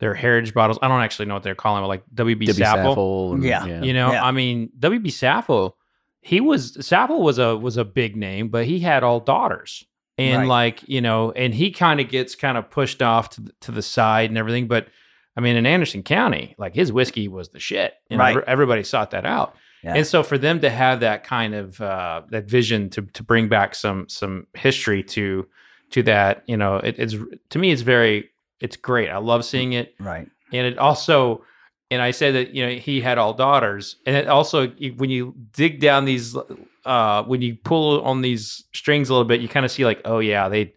[0.00, 0.78] their heritage bottles.
[0.80, 2.94] I don't actually know what they're calling it, like WB Debbie Saffell.
[2.96, 3.82] Saffell and- Yeah.
[3.82, 4.24] You know, Yeah.
[4.24, 5.72] I mean, WB Saffell,
[6.20, 9.84] he was Saffell was a was a big name, but he had all daughters.
[10.16, 10.48] And Right.
[10.48, 13.70] like, you know, and he kind of gets kind of pushed off to the, to
[13.72, 14.88] the side and everything, but
[15.36, 17.94] I mean, in Anderson County, like his whiskey was the shit.
[18.10, 18.36] Know, Right.
[18.48, 19.54] everybody sought that out.
[19.84, 19.94] Yeah.
[19.94, 23.48] And so for them to have that kind of uh, that vision to to bring
[23.48, 25.46] back some some history to
[25.90, 27.14] to that, you know, it, it's
[27.50, 29.08] to me it's very it's great.
[29.10, 31.44] I love seeing it right and it also
[31.90, 33.96] and i said that you know he had all daughters.
[34.06, 36.36] And it also when you dig down these
[36.84, 40.00] uh when you pull on these strings a little bit you kind of see like
[40.04, 40.74] oh yeah they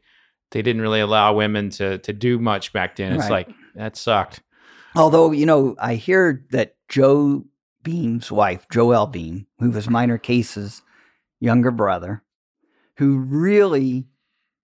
[0.51, 3.14] they didn't really allow women to to do much back then.
[3.14, 3.47] It's Right.
[3.47, 4.41] like that sucked.
[4.95, 7.45] Although you know i hear that joe
[7.84, 10.82] beam's wife joelle beam who was minor case's
[11.39, 12.24] younger brother
[12.97, 14.07] who really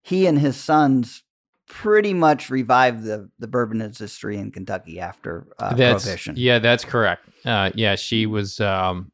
[0.03, 1.23] he and his sons
[1.67, 6.85] pretty much revived the the bourbon industry in kentucky after uh, that's prohibition yeah that's
[6.85, 9.11] correct uh yeah she was um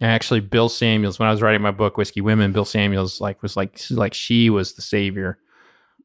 [0.00, 3.56] actually bill samuels when i was writing my book whiskey women bill samuels like was
[3.56, 5.38] like like she was the savior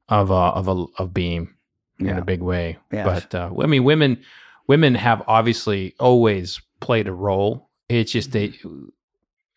[0.10, 1.56] of uh of a of beam
[2.00, 2.18] in Yeah.
[2.18, 2.78] a big way.
[2.92, 3.06] Yes.
[3.32, 4.22] But uh, I mean, women
[4.68, 7.70] women have obviously always played a role.
[7.88, 8.54] It's just they.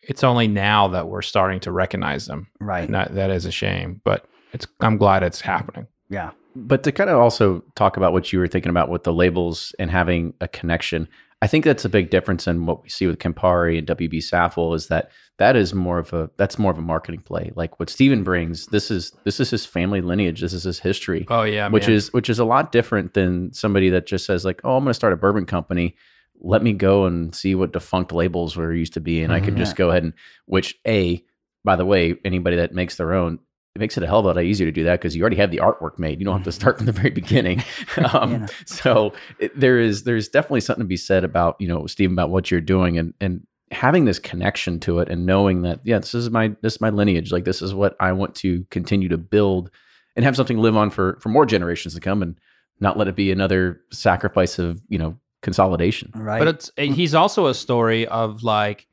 [0.01, 2.47] It's only now that we're starting to recognize them.
[2.61, 4.65] right And that that is a shame, but it's.
[4.79, 5.87] I'm glad it's happening.
[6.09, 9.13] Yeah But to kind of also talk about what you were thinking about with the
[9.13, 11.07] labels and having a connection,
[11.41, 14.75] I think that's a big difference in what we see with Campari and WB Saffell
[14.75, 17.51] is that that is more of a that's more of a marketing play.
[17.55, 21.25] Like what Steven brings, this is this is his family lineage, this is his history,
[21.29, 21.95] Oh yeah, which man.
[21.95, 24.89] is which is a lot different than somebody that just says like, oh, I'm going
[24.89, 25.95] to start a bourbon company.
[26.41, 29.55] Let me go and see what defunct labels were used to be, and I can
[29.55, 29.59] Mhm.
[29.59, 30.13] just go ahead and
[30.45, 31.23] which a
[31.65, 33.37] by the way, anybody that makes their own,
[33.79, 35.37] it makes it a hell of a lot easier to do that because you already
[35.37, 36.19] have the artwork made.
[36.19, 37.63] You don't have to start from the very beginning.
[38.13, 38.47] um, Yeah.
[38.65, 42.29] So it, there is there's definitely something to be said about you know Steve about
[42.29, 46.13] what you're doing and and having this connection to it and knowing that yeah this
[46.13, 49.17] is my this is my lineage like this is what I want to continue to
[49.17, 49.69] build
[50.15, 52.37] and have something live on for for more generations to come and
[52.79, 56.11] not let it be another sacrifice of you know consolidation.
[56.15, 58.87] right but it's eh, he's also a story of like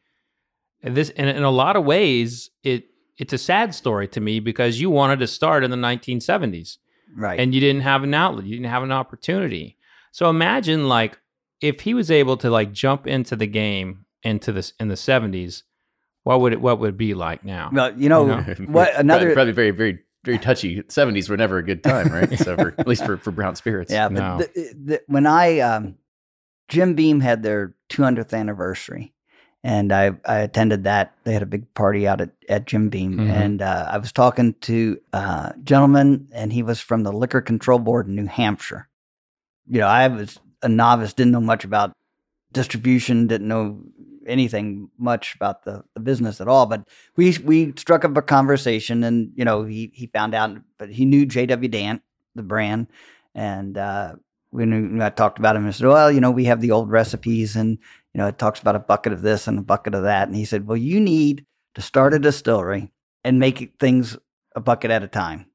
[0.82, 2.84] this in, in a lot of ways it
[3.18, 6.78] it's a sad story to me because you wanted to start in the 1970s
[7.16, 9.76] right and you didn't have an outlet you didn't have an opportunity
[10.12, 11.18] so imagine like
[11.60, 15.62] if he was able to like jump into the game into this in the 70s
[16.24, 18.42] what would it what would it be like now well you know, You know?
[18.72, 20.82] what another probably, probably very very very touchy.
[20.88, 22.36] Seventies were never a good time, right?
[22.40, 23.92] so for, at least for for brown spirits.
[23.92, 24.38] Yeah, but No.
[24.38, 25.94] the, the, when I um,
[26.68, 29.14] Jim Beam had their 200th anniversary,
[29.66, 31.12] and I I attended that.
[31.24, 33.30] They had a big party out at, at Jim Beam, Mhm.
[33.30, 37.78] and uh, I was talking to a gentleman, and he was from the Liquor Control
[37.78, 38.88] Board in New Hampshire.
[39.66, 41.92] You know, I was a novice, didn't know much about
[42.52, 43.82] distribution, didn't know
[44.26, 46.66] anything much about the, the business at all.
[46.66, 46.86] But
[47.16, 51.04] we we struck up a conversation, and you know, he he found out, but he
[51.04, 51.68] knew J.W.
[51.68, 52.02] Dant,
[52.34, 52.86] the brand,
[53.34, 54.14] and uh,
[54.56, 57.56] when I talked about him, I said, "Well, you know, we have the old recipes,
[57.56, 57.78] and
[58.14, 60.36] you know, it talks about a bucket of this and a bucket of that." And
[60.36, 61.44] he said, "Well, you need
[61.74, 62.90] to start a distillery
[63.22, 64.16] and make things
[64.54, 65.46] a bucket at a time."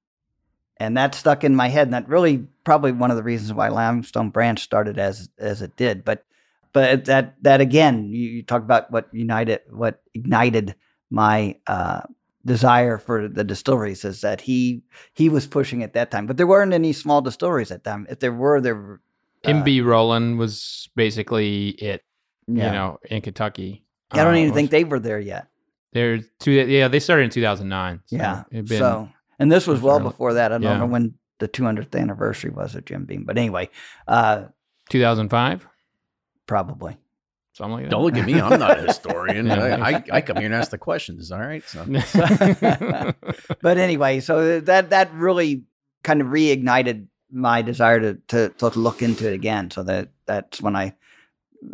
[0.78, 3.70] And that stuck in my head, and that really probably one of the reasons why
[3.70, 6.06] Limestone Branch started as as it did.
[6.06, 6.24] But
[6.72, 10.76] but that that again, you, you talk about what united, what ignited
[11.10, 12.02] my uh,
[12.46, 14.82] desire for the distilleries is that he
[15.14, 16.26] he was pushing at that time.
[16.28, 18.08] But there weren't any small distilleries at that time.
[18.10, 19.02] If there were, there were.
[19.46, 22.04] Uh, MB Roland was basically it,
[22.48, 22.66] yeah.
[22.68, 23.84] you know, in Kentucky.
[24.12, 25.48] I don't Uh, even think they were there yet.
[25.94, 26.52] they're two.
[26.52, 28.02] Yeah, they started in 2009.
[28.06, 28.44] so Yeah.
[28.52, 30.52] been- so, and this was well before that.
[30.52, 30.78] I don't yeah.
[30.78, 33.70] know when the 200th anniversary was of Jim Beam, but anyway,
[34.08, 34.46] uh,
[34.90, 35.68] 2005,
[36.46, 36.98] probably.
[37.54, 37.92] Something like that.
[37.92, 38.40] Don't look at me.
[38.40, 39.48] I'm not a historian.
[39.52, 39.78] Yeah.
[39.78, 41.32] I, I, I come here and ask the questions.
[41.32, 41.64] All right.
[41.68, 41.84] So
[43.62, 45.64] but anyway, so that that really
[46.04, 49.72] kind of reignited my desire to to, to look into it again.
[49.72, 50.96] So that that's when I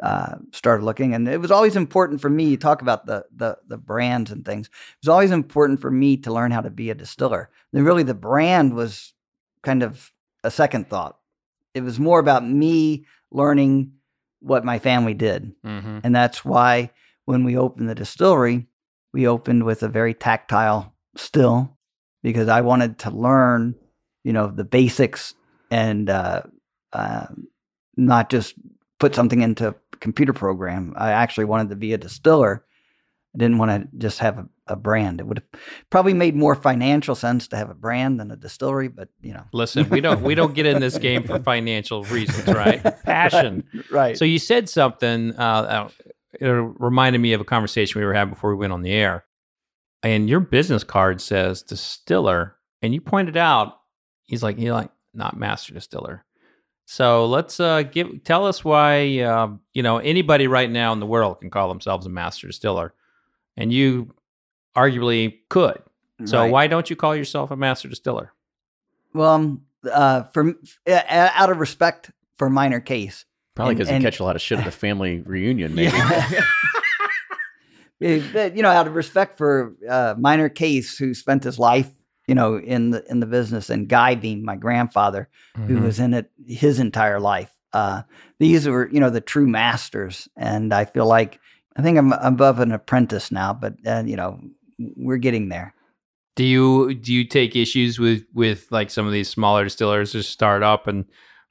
[0.01, 2.45] uh, started looking, and it was always important for me.
[2.45, 4.67] You talk about the the the brands and things.
[4.67, 7.49] It was always important for me to learn how to be a distiller.
[7.73, 9.13] And really, the brand was
[9.61, 10.11] kind of
[10.43, 11.17] a second thought.
[11.73, 13.93] It was more about me learning
[14.47, 15.53] what my family did.
[15.65, 16.01] Mhm.
[16.03, 16.91] And that's why
[17.25, 18.67] when we opened the distillery,
[19.13, 21.77] we opened with a very tactile still
[22.23, 23.75] because I wanted to learn,
[24.23, 25.33] you know, the basics
[25.69, 26.43] and uh,
[26.93, 27.27] uh,
[27.95, 28.55] not just
[28.99, 30.93] put something into a computer program.
[30.97, 32.65] I actually wanted to be a distiller.
[33.35, 35.19] I didn't want to just have a, a brand.
[35.19, 38.87] It would have probably made more financial sense to have a brand than a distillery,
[38.87, 42.47] but you know, Listen, we don't we don't get in this game for financial reasons,
[42.47, 42.81] right?
[43.03, 43.63] Passion.
[43.91, 44.17] right?
[44.17, 45.33] So you said something.
[45.37, 45.89] Uh, uh,
[46.39, 49.25] it reminded me of a conversation we were having before we went on the air,
[50.03, 53.79] and your business card says distiller, and you pointed out
[54.25, 56.23] he's like you're like not master distiller.
[56.85, 61.05] So let's uh, give tell us why uh, you know anybody right now in the
[61.05, 62.93] world can call themselves a master distiller,
[63.57, 64.13] and you
[64.77, 65.81] arguably could.
[66.25, 66.51] So Right.
[66.51, 68.31] why don't you call yourself a master distiller?
[69.13, 69.61] Well, um,
[69.91, 70.53] uh, for
[70.87, 73.25] uh, out of respect for Minor Case,
[73.55, 75.75] probably because you catch a lot of shit at the family reunion.
[75.75, 75.91] Maybe.
[77.99, 78.45] Yeah.
[78.53, 81.89] You know, out of respect for uh, Minor Case who spent his life,
[82.27, 85.81] you know, in the in the business, and Guy being my grandfather, who Mhm.
[85.83, 87.51] was in it his entire life.
[87.73, 88.03] Uh,
[88.37, 91.39] these were, you know, the true masters, and I feel like
[91.75, 94.41] I think I'm above an apprentice now, but uh, you know,
[94.79, 95.73] we're getting there.
[96.35, 100.29] Do you do you take issues with with like some of these smaller distillers just
[100.31, 101.05] start up and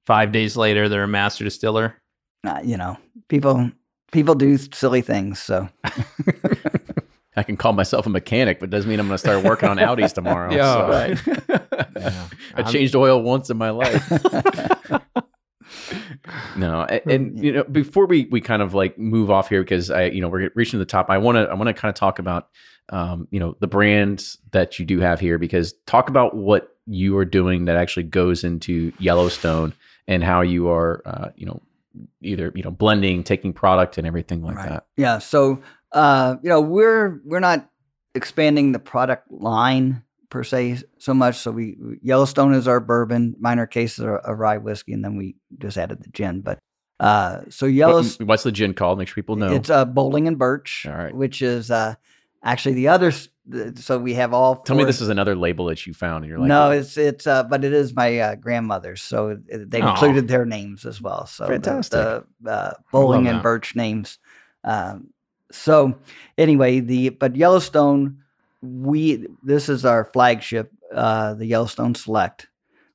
[0.07, 2.01] five days later they're a master distiller?
[2.47, 2.97] Uh, you know,
[3.29, 3.71] people
[4.13, 5.69] people do silly things, so
[7.37, 9.77] I can call myself a mechanic, but doesn't mean I'm going to start working on
[9.79, 10.53] Audis tomorrow.
[10.55, 10.89] Yeah, so.
[10.89, 11.63] right.
[11.97, 12.29] Yeah.
[12.55, 14.11] I changed oil once in my life.
[16.57, 19.91] no, a- and, you know, before we we kind of like move off here because
[19.91, 21.11] I, you know, we're reaching the top.
[21.11, 22.49] I want to I want to kind of talk about,
[22.91, 27.17] um, you know, the brands that you do have here because talk about what you
[27.19, 29.75] are doing that actually goes into Yellowstone
[30.07, 31.61] and how you are, uh, you know,
[32.23, 34.69] either you know blending, taking product, and everything like Right.
[34.69, 34.87] that.
[34.97, 35.19] Yeah.
[35.19, 35.63] So,
[35.93, 37.69] uh, you know, we're we're not
[38.15, 41.37] expanding the product line per se so much.
[41.39, 45.37] So we Yellowstone is our bourbon, minor cases are a rye whiskey, and then we
[45.59, 46.41] just added the gin.
[46.43, 46.59] But
[47.01, 48.99] uh, so Yellowstone, What, what's the gin called?
[48.99, 49.53] Make sure people know.
[49.53, 51.15] it's uh, Bowling and Burch, All right.
[51.15, 51.95] which is uh,
[52.43, 53.13] actually the other.
[53.77, 54.57] So we have all.
[54.57, 57.27] Tell me this is another label that you found, and you're like, no, it's it's
[57.29, 59.91] uh, but it is my uh, grandmother's, so they Aw.
[59.93, 61.27] included their names as well.
[61.27, 62.25] So the- Fantastic.
[62.41, 63.43] the, uh, bowling and that.
[63.45, 64.19] Burch names.
[64.65, 65.11] Um,
[65.53, 65.97] so
[66.37, 68.19] anyway, the but Yellowstone,
[68.63, 72.49] we this is our flagship, uh, the Yellowstone Select,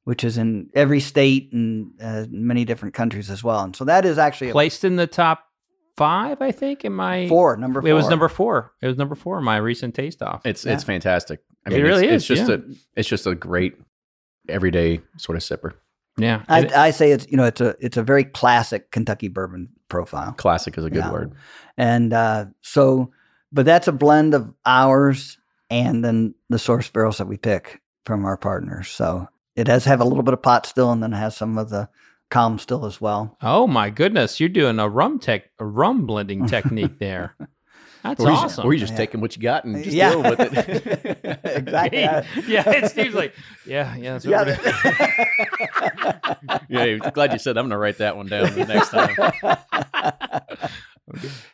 [0.03, 3.63] which is in every state and uh, many different countries as well.
[3.63, 5.45] And so that is actually a Placed in the top
[5.97, 6.85] five, I think.
[6.85, 7.81] In my four number.
[7.81, 7.89] Four.
[7.89, 8.71] it was number four.
[8.81, 10.41] It was number four in my recent taste off.
[10.45, 10.73] It's Yeah.
[10.73, 11.41] it's fantastic.
[11.65, 12.55] I It mean, really it's, is, It's just yeah.
[12.73, 13.75] a it's just a great
[14.49, 15.73] everyday sort of sipper.
[16.17, 19.69] yeah, I, I say it's you know it's a it's a very classic Kentucky bourbon
[19.89, 20.33] profile.
[20.33, 21.11] Classic is a good Yeah.
[21.11, 21.33] word.
[21.77, 23.11] And uh, so,
[23.51, 25.37] but that's a blend of ours
[25.69, 28.89] and then the source barrels that we pick from our partners.
[28.89, 31.57] So it does have a little bit of pot still and then it has some
[31.57, 31.89] of the
[32.32, 33.38] column still as well.
[33.43, 37.36] oh my goodness, you're doing a rum tech, a rum blending technique there.
[38.03, 38.65] That's or you awesome.
[38.65, 38.97] We're just Yeah.
[38.97, 40.09] taking what you got and just Yeah.
[40.09, 41.39] deal with it.
[41.43, 41.99] Exactly.
[42.47, 43.36] yeah, it seems like
[43.67, 44.17] yeah, yeah.
[44.17, 44.57] That's what we're-
[46.69, 47.57] yeah, glad you said.
[47.57, 49.15] I'm going to write that one down the next time.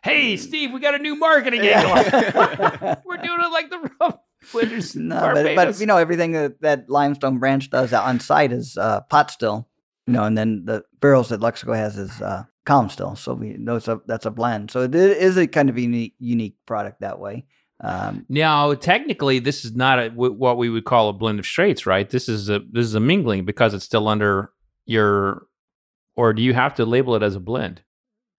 [0.03, 1.93] hey, Steve, we got a new marketing angle.
[3.05, 4.13] We're doing it like the rum
[4.53, 4.95] blenders.
[4.95, 9.01] No, but, but you know everything that, that Limestone Branch does on site is uh,
[9.01, 9.67] pot still,
[10.08, 13.16] you know, and then the barrels that Luxco has is uh, column still.
[13.16, 14.72] So we those are, that's a blend.
[14.72, 17.45] So it is a kind of unique unique product that way.
[17.84, 21.45] Um, Now, technically, this is not a, w- what we would call a blend of
[21.45, 22.10] straights, right?
[22.10, 24.51] This is a this is a mingling because it's still under
[24.86, 25.45] your,
[26.16, 27.84] or do you have to label it as a blend?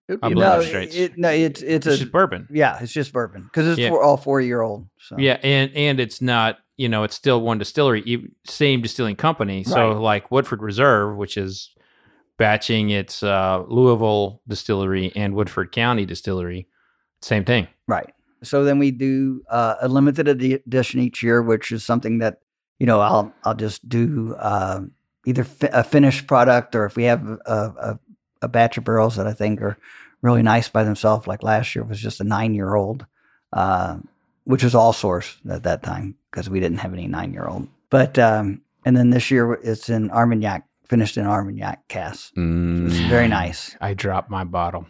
[0.09, 0.97] It would A be no, of straights.
[0.97, 2.49] it, no, it's it's It's a just bourbon.
[2.51, 3.91] yeah, it's just bourbon because it's Yeah.
[3.91, 4.89] for all four year old.
[5.01, 9.65] So Yeah, and and it's not you know it's still one distillery, same distilling company.
[9.65, 9.97] So Right.
[9.99, 11.75] like Woodford Reserve, which is
[12.39, 16.69] batching its uh, Louisville distillery and Woodford County distillery,
[17.21, 17.67] same thing.
[17.87, 18.13] Right.
[18.45, 22.39] So then we do uh, a limited edition each year, which is something that
[22.79, 24.81] you know I'll I'll just do uh,
[25.27, 27.99] either fi- a finished product or if we have a, a,
[28.43, 29.79] a batch of barrels that I think are
[30.23, 31.27] really nice by themselves.
[31.27, 33.07] Like last year was just a nine year old,
[33.53, 33.99] uh,
[34.45, 37.69] which was all source at that time because we didn't have any nine year old.
[37.91, 42.35] But um, and then this year it's in Armagnac, finished in Armagnac cask.
[42.35, 42.87] Mm.
[42.87, 43.77] It's very nice.
[43.81, 44.87] I dropped my bottle.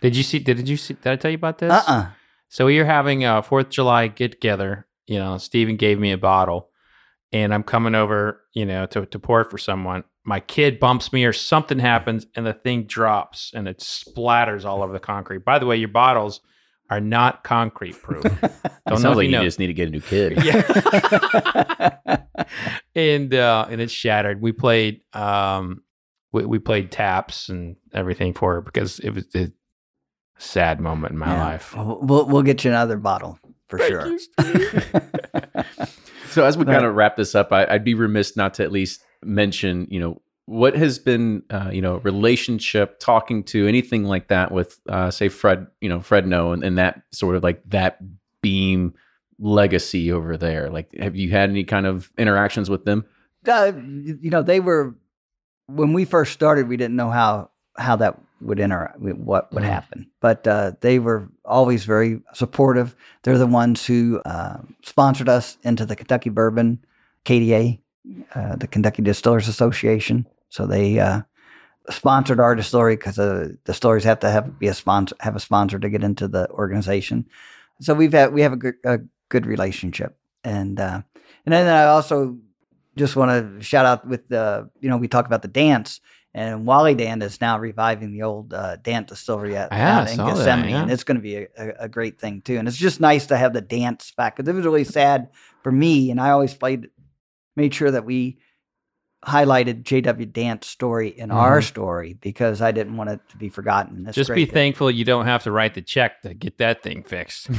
[0.00, 0.38] did you see?
[0.38, 0.94] Did you see?
[0.94, 1.72] Did I tell you about this?
[1.72, 2.06] Uh uh
[2.48, 4.86] So we are having a Fourth of July get together.
[5.06, 6.70] You know, Stephen gave me a bottle,
[7.32, 10.02] and I'm coming over, you know, to, to pour it for someone.
[10.26, 14.82] My kid bumps me, or something happens, and the thing drops, and it splatters all
[14.82, 15.44] over the concrete.
[15.44, 16.40] By the way, your bottles
[16.90, 18.22] are not concrete proof.
[18.40, 18.40] Don't
[18.88, 19.44] sounds know if like you you know.
[19.44, 20.36] just need to get a new kid.
[20.44, 21.96] Yeah.
[22.94, 24.40] and uh, and it shattered.
[24.40, 25.82] We played um,
[26.32, 29.50] we, we played taps and everything for it because it was a
[30.38, 31.44] sad moment in my Yeah.
[31.44, 31.74] life.
[31.76, 34.16] We'll, we'll we'll get you another bottle for sure.
[36.30, 38.70] So as we kind of wrap this up, I, I'd be remiss not to at
[38.70, 44.28] least mention, you know, what has been, uh, you know, relationship, talking to anything like
[44.28, 47.62] that with, uh, say, Fred, you know, Fred No, and, and that sort of like
[47.70, 47.98] that
[48.42, 48.94] beam
[49.38, 50.70] legacy over there.
[50.70, 53.04] Like, have you had any kind of interactions with them?
[53.48, 54.94] uh, you know, they were
[55.66, 56.68] when we first started.
[56.68, 59.66] We didn't know how how that would interact, what would Mhm.
[59.66, 60.10] happen.
[60.20, 62.94] But uh, they were always very supportive.
[63.22, 66.84] They're the ones who uh, sponsored us into the Kentucky Bourbon
[67.24, 67.80] KDA,
[68.34, 70.26] uh, the Kentucky Distillers Association.
[70.48, 71.22] So they uh,
[71.90, 75.78] sponsored our distillery because uh, distilleries have to have be a sponsor, have a sponsor
[75.78, 77.26] to get into the organization.
[77.80, 81.02] So we've had we have a good, a good relationship, and uh,
[81.44, 82.38] and then I also
[82.96, 86.00] just want to shout out with the you know we talk about the Dants
[86.36, 90.16] and Wally Dant is now reviving the old uh, Dant distillery at, Yeah, out in
[90.16, 90.82] saw that, Gethsemane, yeah.
[90.82, 92.58] and it's going to be a, a, a great thing too.
[92.58, 95.30] And it's just nice to have the Dants back because it was really sad
[95.62, 96.90] for me, and I always played
[97.56, 98.38] made sure that we
[99.24, 104.06] highlighted JW Dant's story in our story because I didn't want it to be forgotten.
[104.06, 104.12] It's Mm-hmm.
[104.12, 106.82] Just be great that- thankful you don't have to write the check to get that
[106.82, 107.48] thing fixed.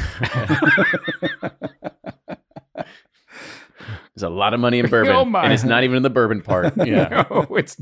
[4.15, 6.41] There's a lot of money in bourbon, Oh and it's not even in the bourbon
[6.41, 6.73] part.
[6.85, 7.77] Yeah, no, it's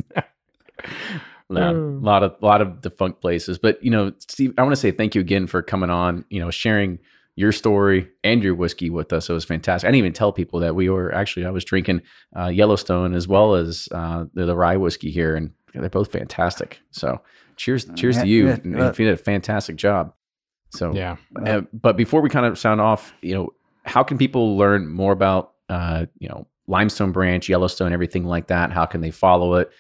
[1.50, 1.76] not.
[1.76, 3.58] a lot of lot of defunct places.
[3.58, 6.26] But you know, Steve, I want to say thank you again for coming on.
[6.30, 7.00] You know, sharing
[7.36, 9.30] your story and your whiskey with us.
[9.30, 9.88] It was fantastic.
[9.88, 12.02] I didn't even tell people that we were actually I was drinking
[12.38, 16.80] uh, Yellowstone as well as uh, the, the rye whiskey here, and they're both fantastic.
[16.92, 17.22] So
[17.58, 18.48] cheers, cheers to you.
[18.48, 20.14] yeah, and, uh, and you did a fantastic job.
[20.70, 21.18] So Yeah.
[21.46, 23.54] uh, but before we kind of sound off, you know,
[23.86, 28.72] how can people learn more about, uh, you know, Limestone Branch, Yellowstone, everything like that?
[28.72, 29.72] How can they follow it?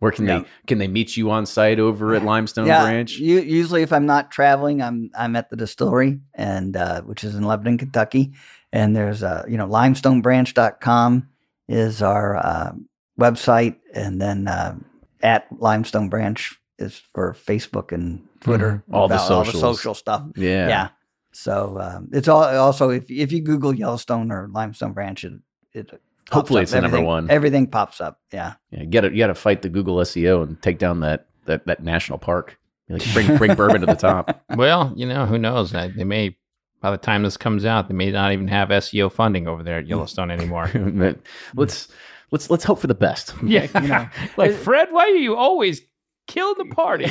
[0.00, 0.40] Where can Yeah.
[0.40, 3.16] they can they meet you on site over at Limestone yeah, Branch?
[3.18, 7.34] u- usually if I'm not traveling, I'm I'm at the distillery and uh, which is
[7.34, 8.32] in Lebanon, Kentucky.
[8.72, 11.28] And there's uh, you know, limestonebranch.com
[11.68, 12.72] is our uh,
[13.18, 14.76] website and then uh,
[15.22, 18.82] at limestone branch is for Facebook and Twitter.
[18.88, 18.94] Mm-hmm.
[18.94, 20.24] All the all the social stuff.
[20.36, 20.68] yeah.
[20.68, 20.88] Yeah.
[21.32, 25.34] So um, it's all also if if you Google Yellowstone or Limestone Branch, it,
[25.72, 26.00] it
[26.30, 26.62] Hopefully up.
[26.64, 27.30] it's the number one.
[27.30, 28.20] Everything pops up.
[28.32, 28.54] Yeah.
[28.70, 31.82] Yeah, you gotta you gotta fight the Google SEO and take down that that, that
[31.82, 32.58] national park.
[32.88, 34.42] Like bring bring bourbon to the top.
[34.56, 35.70] Well, you know, who knows?
[35.70, 36.36] They they may,
[36.80, 39.78] by the time this comes out, they may not even have SEO funding over there
[39.78, 40.68] at Yellowstone anymore.
[41.54, 41.88] Let's
[42.32, 43.34] let's let's hope for the best.
[43.44, 43.68] yeah.
[43.80, 44.08] You know.
[44.36, 45.82] like, Fred, why are you always
[46.30, 47.06] killing the party?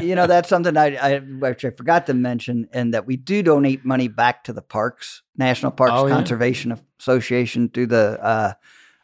[0.06, 3.42] you know that's something I, I which I forgot to mention, and that we do
[3.42, 6.14] donate money back to the parks, National Parks Oh, yeah.
[6.14, 8.52] Conservation Association, through the uh,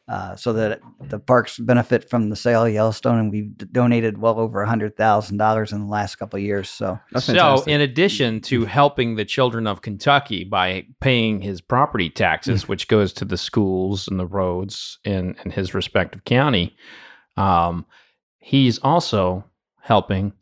[0.08, 4.16] uh, so that the parks benefit from the sale of Yellowstone, and we've d- donated
[4.16, 6.70] well over a hundred thousand dollars in the last couple of years.
[6.70, 7.68] So That's so, fantastic.
[7.68, 13.12] in addition to helping the children of Kentucky by paying his property taxes, which goes
[13.14, 16.74] to the schools and the roads in, in his respective county,
[17.36, 17.84] um,
[18.38, 19.44] he's also
[19.80, 20.32] helping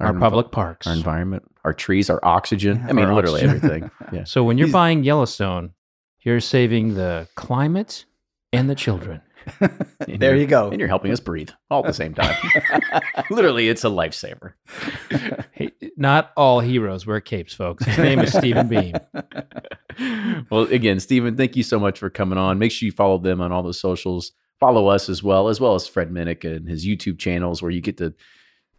[0.00, 0.86] our, env- public parks.
[0.86, 2.84] our environment, our trees, our oxygen.
[2.88, 3.56] I mean, Our literally oxygen.
[3.64, 3.90] everything.
[4.12, 4.24] Yeah.
[4.24, 5.72] So when you're He's- buying Yellowstone,
[6.20, 8.04] you're saving the climate
[8.52, 9.20] and the children.
[9.60, 10.70] And There you're- you go.
[10.70, 12.34] And you're helping us breathe all at the same time.
[13.30, 14.52] Literally, it's a lifesaver.
[15.52, 17.84] Hey, not all heroes wear capes, folks.
[17.84, 18.94] His name is Stephen Beam.
[20.50, 22.58] well, again, Stephen, thank you so much for coming on.
[22.58, 24.32] Make sure you follow them on all the socials.
[24.60, 27.80] Follow us as well, as well as Fred Minnick and his YouTube channels, where you
[27.80, 28.14] get to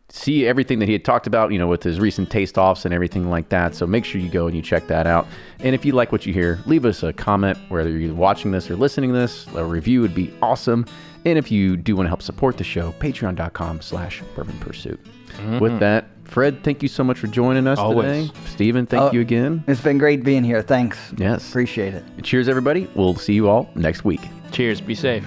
[0.10, 2.94] see everything that he had talked about, you know, with his recent taste offs and
[2.94, 3.76] everything like that.
[3.76, 5.28] So make sure you go and you check that out.
[5.60, 8.70] And if you like what you hear, leave us a comment, whether you're watching this
[8.70, 9.48] or listening to this.
[9.56, 10.86] A review would be awesome.
[11.26, 15.00] And if you do want to help support the show, patreon.com slash bourbon pursuit.
[15.04, 15.80] With mm-hmm.
[15.80, 18.30] that, Fred, thank you so much for joining us Always.
[18.30, 18.40] today.
[18.46, 19.12] Stephen, thank Oh.
[19.12, 19.64] you again.
[19.68, 20.62] It's been great being here.
[20.62, 21.14] Thanks.
[21.18, 21.50] Yes.
[21.50, 22.04] Appreciate it.
[22.24, 22.88] Cheers, everybody.
[22.96, 24.22] We'll see you all next week.
[24.52, 24.82] Cheers.
[24.82, 25.26] Be safe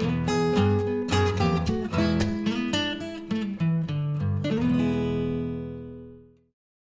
[0.00, 0.29] thank you.